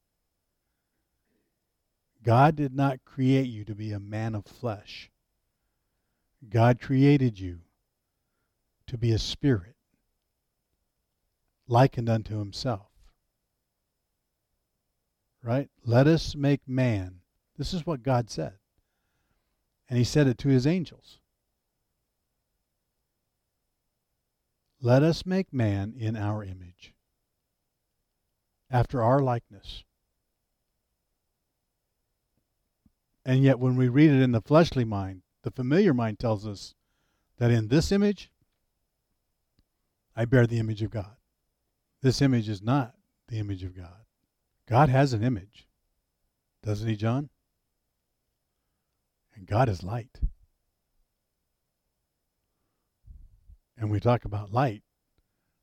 God 2.23 2.57
did 2.57 2.75
not 2.75 3.05
create 3.05 3.47
you 3.47 3.65
to 3.65 3.75
be 3.75 3.93
a 3.93 4.01
man 4.01 4.35
of 4.35 4.45
flesh. 4.45 5.11
God 6.49 6.81
created 6.81 7.39
you 7.39 7.61
to 8.87 8.99
be 8.99 9.13
a 9.13 9.19
spirit, 9.19 9.77
likened 11.67 12.09
unto 12.09 12.39
himself. 12.39 12.89
Right? 15.43 15.69
Let 15.85 16.07
us 16.07 16.35
make 16.35 16.61
man. 16.67 17.21
This 17.57 17.73
is 17.73 17.87
what 17.87 18.03
God 18.03 18.31
said. 18.31 18.55
And 19.89 19.99
he 19.99 20.05
said 20.05 20.27
it 20.27 20.39
to 20.39 20.49
his 20.49 20.67
angels. 20.67 21.21
Let 24.81 25.03
us 25.03 25.27
make 25.27 25.53
man 25.53 25.95
in 25.97 26.17
our 26.17 26.45
image, 26.45 26.95
after 28.71 29.03
our 29.03 29.21
likeness. 29.21 29.83
And 33.25 33.43
yet, 33.43 33.59
when 33.59 33.77
we 33.77 33.89
read 33.89 34.11
it 34.11 34.23
in 34.23 34.33
the 34.33 34.41
fleshly 34.41 34.85
mind, 34.85 35.23
the 35.43 35.51
familiar 35.51 35.93
mind 35.93 36.19
tells 36.19 36.47
us 36.47 36.75
that 37.39 37.51
in 37.51 37.69
this 37.69 37.91
image, 37.91 38.31
I 40.15 40.25
bear 40.25 40.47
the 40.47 40.59
image 40.59 40.83
of 40.83 40.91
God. 40.91 41.17
This 42.01 42.23
image 42.23 42.49
is 42.49 42.63
not 42.63 42.95
the 43.29 43.39
image 43.39 43.65
of 43.65 43.77
God. 43.77 44.05
God 44.69 44.89
has 44.89 45.13
an 45.13 45.23
image, 45.23 45.67
doesn't 46.63 46.89
he, 46.89 46.97
John? 46.97 47.31
And 49.35 49.47
God 49.47 49.69
is 49.69 49.83
light. 49.83 50.21
And 53.77 53.91
we 53.91 54.01
talk 54.01 54.25
about 54.25 54.53
light, 54.53 54.83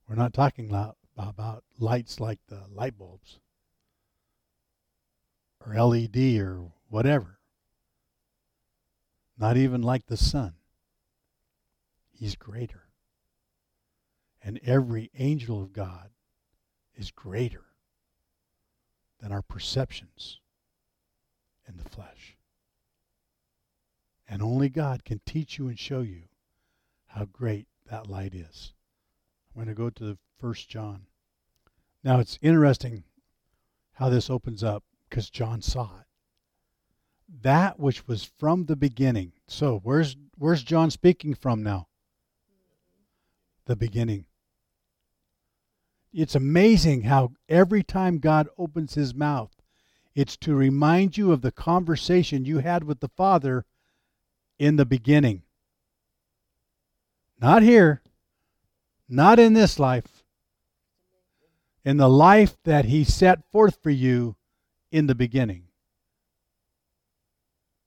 we're 0.07 0.15
not 0.15 0.33
talking 0.33 0.67
about 0.67 1.63
lights 1.77 2.19
like 2.19 2.39
the 2.47 2.63
light 2.73 2.97
bulbs 2.97 3.39
or 5.65 5.73
LED 5.73 6.39
or 6.39 6.71
whatever 6.89 7.35
not 9.37 9.57
even 9.57 9.81
like 9.81 10.05
the 10.05 10.17
sun. 10.17 10.53
He's 12.11 12.35
greater. 12.35 12.83
And 14.41 14.59
every 14.63 15.11
angel 15.17 15.61
of 15.61 15.73
God 15.73 16.09
is 16.95 17.11
greater 17.11 17.64
than 19.19 19.31
our 19.31 19.41
perceptions 19.41 20.39
in 21.67 21.77
the 21.77 21.89
flesh. 21.89 22.37
And 24.27 24.41
only 24.41 24.69
God 24.69 25.03
can 25.03 25.21
teach 25.25 25.57
you 25.57 25.67
and 25.67 25.77
show 25.79 26.01
you 26.01 26.23
how 27.07 27.25
great 27.25 27.67
that 27.89 28.07
light 28.07 28.33
is. 28.33 28.73
I'm 29.49 29.63
going 29.63 29.67
to 29.67 29.75
go 29.75 29.89
to 29.89 30.03
the 30.03 30.17
first 30.39 30.67
John. 30.69 31.07
Now 32.03 32.19
it's 32.19 32.39
interesting 32.41 33.03
how 33.93 34.09
this 34.09 34.29
opens 34.29 34.63
up 34.63 34.83
because 35.09 35.29
John 35.29 35.61
saw 35.61 35.85
it. 35.99 36.07
that 37.41 37.79
which 37.79 38.07
was 38.07 38.23
from 38.23 38.65
the 38.65 38.75
beginning. 38.75 39.31
So 39.47 39.79
where's 39.83 40.15
where's 40.37 40.63
John 40.63 40.91
speaking 40.91 41.33
from 41.33 41.63
now? 41.63 41.87
The 43.65 43.75
beginning. 43.75 44.25
It's 46.17 46.33
amazing 46.33 47.01
how 47.01 47.33
every 47.49 47.83
time 47.83 48.19
God 48.19 48.47
opens 48.57 48.93
his 48.93 49.13
mouth, 49.13 49.51
it's 50.15 50.37
to 50.37 50.55
remind 50.55 51.17
you 51.17 51.33
of 51.33 51.41
the 51.41 51.51
conversation 51.51 52.45
you 52.45 52.59
had 52.59 52.85
with 52.85 53.01
the 53.01 53.09
Father 53.09 53.65
in 54.57 54.77
the 54.77 54.85
beginning. 54.85 55.41
Not 57.41 57.63
here, 57.63 58.01
not 59.09 59.39
in 59.39 59.55
this 59.55 59.77
life, 59.77 60.23
in 61.83 61.97
the 61.97 62.09
life 62.09 62.55
that 62.63 62.85
He 62.85 63.03
set 63.03 63.43
forth 63.51 63.77
for 63.83 63.89
you 63.89 64.37
in 64.93 65.07
the 65.07 65.15
beginning. 65.15 65.63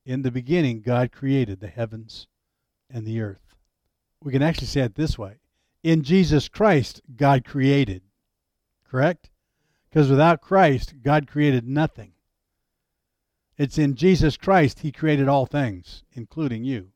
In 0.04 0.20
the 0.20 0.30
beginning, 0.30 0.82
God 0.82 1.12
created 1.12 1.60
the 1.60 1.68
heavens 1.68 2.26
and 2.90 3.06
the 3.06 3.22
earth. 3.22 3.56
We 4.22 4.32
can 4.32 4.42
actually 4.42 4.66
say 4.66 4.82
it 4.82 4.96
this 4.96 5.18
way 5.18 5.38
In 5.82 6.02
Jesus 6.02 6.46
Christ, 6.48 7.00
God 7.16 7.46
created. 7.46 8.02
Correct? 8.90 9.31
Because 9.88 10.11
without 10.11 10.40
Christ, 10.40 10.94
God 11.03 11.27
created 11.27 11.66
nothing. 11.66 12.12
It's 13.57 13.79
in 13.79 13.96
Jesus 13.96 14.37
Christ 14.37 14.81
He 14.81 14.92
created 14.92 15.29
all 15.29 15.46
things, 15.46 16.05
including 16.12 16.64
you. 16.64 16.88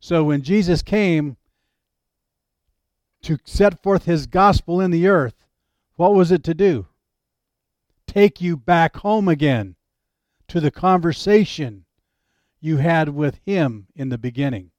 So 0.00 0.24
when 0.24 0.42
Jesus 0.42 0.82
came 0.82 1.36
to 3.22 3.38
set 3.44 3.82
forth 3.82 4.04
His 4.04 4.26
gospel 4.26 4.80
in 4.80 4.90
the 4.90 5.06
earth, 5.06 5.46
what 5.96 6.14
was 6.14 6.32
it 6.32 6.42
to 6.44 6.54
do? 6.54 6.86
Take 8.06 8.40
you 8.40 8.56
back 8.56 8.96
home 8.96 9.28
again 9.28 9.76
to 10.48 10.60
the 10.60 10.72
conversation 10.72 11.84
you 12.60 12.78
had 12.78 13.10
with 13.10 13.38
Him 13.46 13.86
in 13.94 14.08
the 14.08 14.18
beginning. 14.18 14.72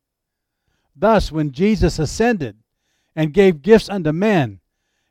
Thus, 0.96 1.32
when 1.32 1.52
Jesus 1.52 1.98
ascended 1.98 2.58
and 3.16 3.34
gave 3.34 3.62
gifts 3.62 3.90
unto 3.90 4.12
men 4.12 4.60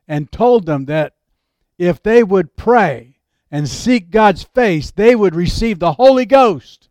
and 0.07 0.31
told 0.31 0.67
them 0.67 0.87
that 0.87 1.15
if 1.79 2.03
they 2.03 2.23
would 2.23 2.57
pray, 2.57 3.13
and 3.53 3.69
seek 3.69 4.11
God's 4.11 4.43
face, 4.43 4.91
they 4.91 5.15
would 5.15 5.35
receive 5.35 5.79
the 5.79 5.93
Holy 5.93 6.25
Ghost. 6.25 6.89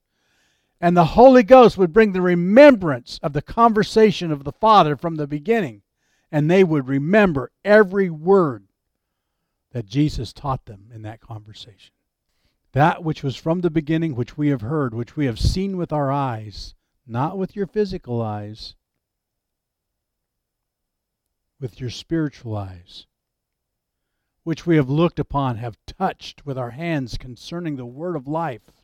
And 0.79 0.95
the 0.95 1.05
Holy 1.05 1.41
Ghost 1.41 1.75
would 1.77 1.91
bring 1.91 2.13
the 2.13 2.21
remembrance 2.21 3.19
of 3.23 3.33
the 3.33 3.41
conversation 3.41 4.31
of 4.31 4.43
the 4.43 4.51
Father 4.51 4.95
from 4.95 5.15
the 5.15 5.25
beginning. 5.25 5.81
And 6.31 6.49
they 6.49 6.63
would 6.63 6.87
remember 6.87 7.51
every 7.65 8.11
word 8.11 8.67
that 9.71 9.87
Jesus 9.87 10.31
taught 10.31 10.65
them 10.65 10.91
in 10.93 11.01
that 11.01 11.19
conversation. 11.19 11.93
That 12.73 13.03
which 13.03 13.23
was 13.23 13.35
from 13.35 13.61
the 13.61 13.71
beginning, 13.71 14.15
which 14.15 14.37
we 14.37 14.49
have 14.49 14.61
heard, 14.61 14.93
which 14.93 15.15
we 15.15 15.25
have 15.25 15.39
seen 15.39 15.77
with 15.77 15.91
our 15.91 16.11
eyes, 16.11 16.75
not 17.07 17.39
with 17.39 17.55
your 17.55 17.67
physical 17.67 18.21
eyes, 18.21 18.75
with 21.61 21.79
your 21.79 21.89
spiritual 21.89 22.57
eyes 22.57 23.05
which 24.43 24.65
we 24.65 24.75
have 24.75 24.89
looked 24.89 25.19
upon, 25.19 25.57
have 25.57 25.77
touched 25.85 26.45
with 26.45 26.57
our 26.57 26.71
hands 26.71 27.17
concerning 27.17 27.75
the 27.75 27.85
word 27.85 28.15
of 28.15 28.27
life. 28.27 28.83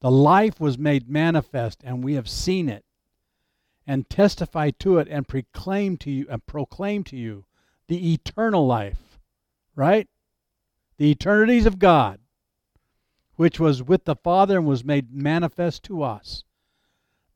The 0.00 0.10
life 0.10 0.60
was 0.60 0.78
made 0.78 1.08
manifest, 1.08 1.82
and 1.84 2.02
we 2.02 2.14
have 2.14 2.28
seen 2.28 2.68
it, 2.68 2.84
and 3.86 4.08
testify 4.08 4.70
to 4.78 4.98
it, 4.98 5.08
and 5.08 5.28
proclaim 5.28 5.96
to 5.98 6.10
you, 6.10 6.26
and 6.30 6.44
proclaim 6.46 7.04
to 7.04 7.16
you 7.16 7.44
the 7.88 8.12
eternal 8.14 8.66
life, 8.66 9.18
right? 9.74 10.08
The 10.96 11.10
eternities 11.10 11.66
of 11.66 11.78
God, 11.78 12.20
which 13.36 13.60
was 13.60 13.82
with 13.82 14.04
the 14.04 14.16
Father 14.16 14.58
and 14.58 14.66
was 14.66 14.84
made 14.84 15.12
manifest 15.12 15.82
to 15.84 16.02
us. 16.02 16.44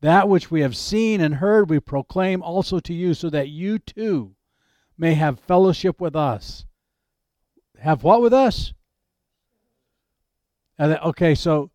That 0.03 0.29
which 0.29 0.51
we 0.51 0.61
have 0.61 0.77
seen 0.77 1.19
and 1.19 1.35
heard, 1.35 1.69
we 1.69 1.79
proclaim 1.79 2.43
also 2.43 2.79
to 2.79 2.93
you, 2.93 3.15
so 3.15 3.29
that 3.31 3.49
you 3.49 3.79
too 3.79 4.35
may 4.97 5.15
have 5.15 5.39
fellowship 5.39 5.99
with 5.99 6.15
us 6.15 6.65
have 7.83 8.03
what 8.03 8.21
with 8.21 8.33
us? 8.33 8.73
And 10.77 10.91
then, 10.91 10.99
okay, 10.99 11.35
so 11.35 11.69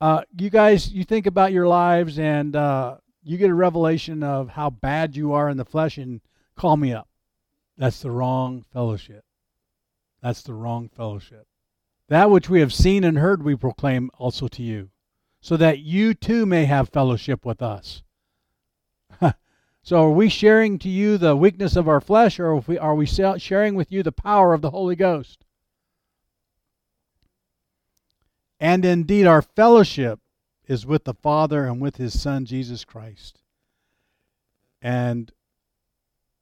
uh, 0.00 0.22
you 0.36 0.48
guys, 0.48 0.90
you 0.90 1.04
think 1.04 1.26
about 1.26 1.52
your 1.52 1.68
lives 1.68 2.18
and 2.18 2.56
uh, 2.56 2.96
you 3.22 3.36
get 3.36 3.50
a 3.50 3.54
revelation 3.54 4.22
of 4.22 4.48
how 4.48 4.70
bad 4.70 5.14
you 5.14 5.32
are 5.32 5.50
in 5.50 5.58
the 5.58 5.64
flesh 5.64 5.98
and 5.98 6.22
call 6.56 6.76
me 6.76 6.94
up. 6.94 7.08
That's 7.76 8.00
the 8.00 8.10
wrong 8.10 8.64
fellowship. 8.72 9.24
That's 10.22 10.42
the 10.42 10.54
wrong 10.54 10.88
fellowship. 10.88 11.46
That 12.08 12.30
which 12.30 12.48
we 12.48 12.60
have 12.60 12.72
seen 12.72 13.04
and 13.04 13.18
heard, 13.18 13.42
we 13.42 13.54
proclaim 13.54 14.10
also 14.14 14.48
to 14.48 14.62
you, 14.62 14.90
so 15.40 15.56
that 15.56 15.78
you 15.78 16.14
too 16.14 16.46
may 16.46 16.66
have 16.66 16.88
fellowship 16.88 17.44
with 17.46 17.62
us. 17.62 18.02
so, 19.82 20.02
are 20.02 20.10
we 20.10 20.28
sharing 20.28 20.78
to 20.80 20.88
you 20.88 21.18
the 21.18 21.36
weakness 21.36 21.76
of 21.76 21.88
our 21.88 22.00
flesh, 22.00 22.38
or 22.38 22.62
are 22.80 22.94
we 22.94 23.06
sharing 23.06 23.74
with 23.74 23.90
you 23.90 24.02
the 24.02 24.12
power 24.12 24.52
of 24.52 24.60
the 24.60 24.70
Holy 24.70 24.96
Ghost? 24.96 25.44
And 28.60 28.84
indeed, 28.84 29.26
our 29.26 29.40
fellowship 29.40 30.20
is 30.68 30.84
with 30.84 31.04
the 31.04 31.14
Father 31.14 31.64
and 31.64 31.80
with 31.80 31.96
His 31.96 32.20
Son, 32.20 32.44
Jesus 32.44 32.84
Christ. 32.84 33.40
And 34.82 35.32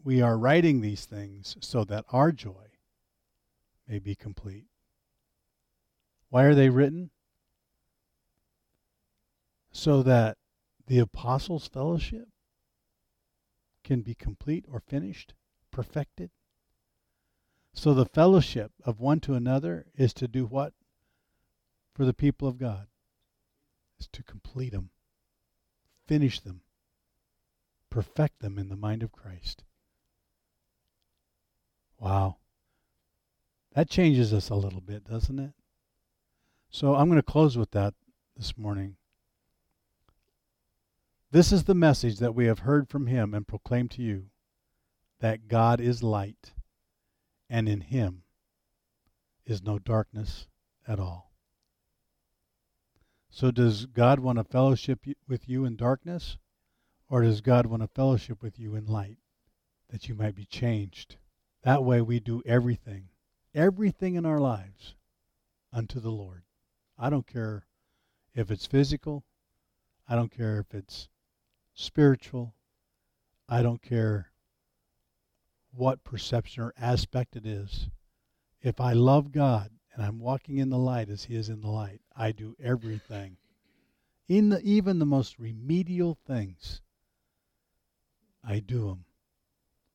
we 0.03 0.21
are 0.21 0.37
writing 0.37 0.81
these 0.81 1.05
things 1.05 1.57
so 1.61 1.85
that 1.85 2.05
our 2.11 2.33
joy 2.33 2.67
may 3.87 3.99
be 4.01 4.15
complete. 4.15 4.67
Why 6.29 6.45
are 6.45 6.55
they 6.55 6.69
written? 6.69 7.11
So 9.71 10.03
that 10.03 10.39
the 10.87 10.99
apostles' 10.99 11.69
fellowship 11.69 12.29
can 13.85 14.03
be 14.03 14.15
complete 14.15 14.65
or 14.71 14.81
finished, 14.81 15.35
perfected. 15.71 16.31
So 17.73 17.95
the 17.95 18.07
fellowship 18.07 18.73
of 18.85 18.99
one 18.99 19.21
to 19.21 19.35
another 19.35 19.87
is 19.95 20.13
to 20.15 20.29
do 20.29 20.47
what? 20.47 20.73
for 21.99 22.05
the 22.05 22.15
people 22.15 22.47
of 22.47 22.59
God 22.59 22.87
is 23.99 24.07
to 24.13 24.23
complete 24.23 24.71
them, 24.71 24.91
finish 26.07 26.39
them, 26.39 26.61
perfect 27.91 28.39
them 28.39 28.57
in 28.57 28.69
the 28.69 28.77
mind 28.77 29.03
of 29.03 29.11
Christ. 29.11 29.65
Wow. 31.99 32.37
That 33.75 33.91
changes 33.91 34.33
us 34.33 34.49
a 34.49 34.55
little 34.55 34.81
bit, 34.81 35.03
doesn't 35.03 35.41
it? 35.41 35.51
So 36.71 36.95
I'm 36.95 37.09
going 37.09 37.19
to 37.19 37.23
close 37.25 37.59
with 37.59 37.73
that 37.73 37.95
this 38.37 38.57
morning. 38.57 38.95
This 41.31 41.53
is 41.53 41.65
the 41.65 41.75
message 41.75 42.21
that 42.21 42.35
we 42.35 42.47
have 42.47 42.61
heard 42.61 42.89
from 42.89 43.07
him 43.07 43.35
and 43.35 43.47
proclaimed 43.47 43.91
to 43.93 44.03
you 44.03 44.31
that 45.21 45.47
God 45.47 45.79
is 45.79 46.03
light, 46.03 46.53
and 47.51 47.69
in 47.69 47.83
him 47.83 48.23
is 49.45 49.63
no 49.63 49.79
darkness 49.79 50.47
at 50.87 50.99
all. 50.99 51.35
So, 53.29 53.51
does 53.51 53.85
God 53.85 54.21
want 54.21 54.39
to 54.39 54.45
fellowship 54.45 55.01
with 55.29 55.47
you 55.47 55.67
in 55.67 55.77
darkness? 55.77 56.39
Or 57.11 57.23
does 57.23 57.43
God 57.43 57.67
want 57.67 57.83
to 57.83 57.89
fellowship 57.89 58.43
with 58.43 58.59
you 58.59 58.75
in 58.75 58.87
light 58.87 59.19
that 59.91 60.09
you 60.09 60.15
might 60.15 60.35
be 60.35 60.47
changed? 60.47 61.17
That 61.63 61.85
way, 61.85 62.01
we 62.01 62.21
do 62.21 62.43
everything, 62.47 63.11
everything 63.55 64.15
in 64.15 64.25
our 64.25 64.41
lives 64.41 64.95
unto 65.75 66.01
the 66.01 66.11
Lord. 66.11 66.45
I 66.99 67.11
don't 67.11 67.27
care 67.27 67.67
if 68.35 68.51
it's 68.51 68.67
physical, 68.67 69.25
I 70.09 70.15
don't 70.15 70.33
care 70.33 70.59
if 70.59 70.75
it's 70.75 71.11
spiritual, 71.79 72.55
I 73.49 73.63
don't 73.63 73.81
care 73.81 74.33
what 75.71 76.03
perception 76.03 76.65
or 76.65 76.75
aspect 76.77 77.37
it 77.37 77.47
is. 77.47 77.89
If 78.61 78.81
I 78.81 78.95
love 78.95 79.31
God, 79.31 79.71
and 79.95 80.05
I'm 80.05 80.19
walking 80.19 80.59
in 80.59 80.71
the 80.71 80.79
light 80.79 81.09
as 81.09 81.25
He 81.25 81.37
is 81.37 81.49
in 81.49 81.61
the 81.61 81.69
light, 81.69 82.01
I 82.17 82.33
do 82.33 82.57
everything, 82.61 83.37
in 84.27 84.49
the, 84.49 84.61
even 84.63 84.99
the 84.99 85.07
most 85.07 85.39
remedial 85.39 86.19
things, 86.27 86.83
I 88.45 88.59
do 88.59 88.89
them 88.89 89.05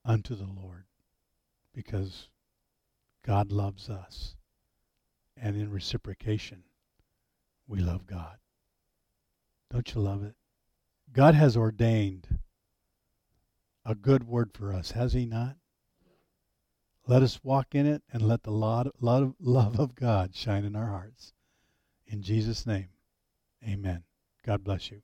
unto 0.05 0.35
the 0.35 0.47
Lord 0.47 0.85
because 1.73 2.29
God 3.25 3.51
loves 3.51 3.89
us. 3.89 4.35
And 5.35 5.57
in 5.57 5.69
reciprocation, 5.69 6.63
we 7.67 7.79
love 7.79 8.07
God. 8.07 8.37
Don't 9.69 9.93
you 9.93 9.99
love 9.99 10.23
it? 10.23 10.35
God 11.13 11.35
has 11.35 11.55
ordained 11.55 12.39
a 13.85 13.93
good 13.93 14.23
word 14.27 14.51
for 14.53 14.73
us, 14.73 14.91
has 14.91 15.13
He 15.13 15.25
not? 15.25 15.57
Let 17.05 17.21
us 17.21 17.43
walk 17.43 17.75
in 17.75 17.85
it 17.85 18.01
and 18.11 18.21
let 18.23 18.43
the 18.43 18.51
love 18.51 19.79
of 19.79 19.95
God 19.95 20.35
shine 20.35 20.65
in 20.65 20.75
our 20.75 20.87
hearts. 20.87 21.33
In 22.07 22.23
Jesus' 22.23 22.65
name, 22.65 22.89
amen. 23.63 24.03
God 24.45 24.63
bless 24.63 24.89
you. 24.89 25.01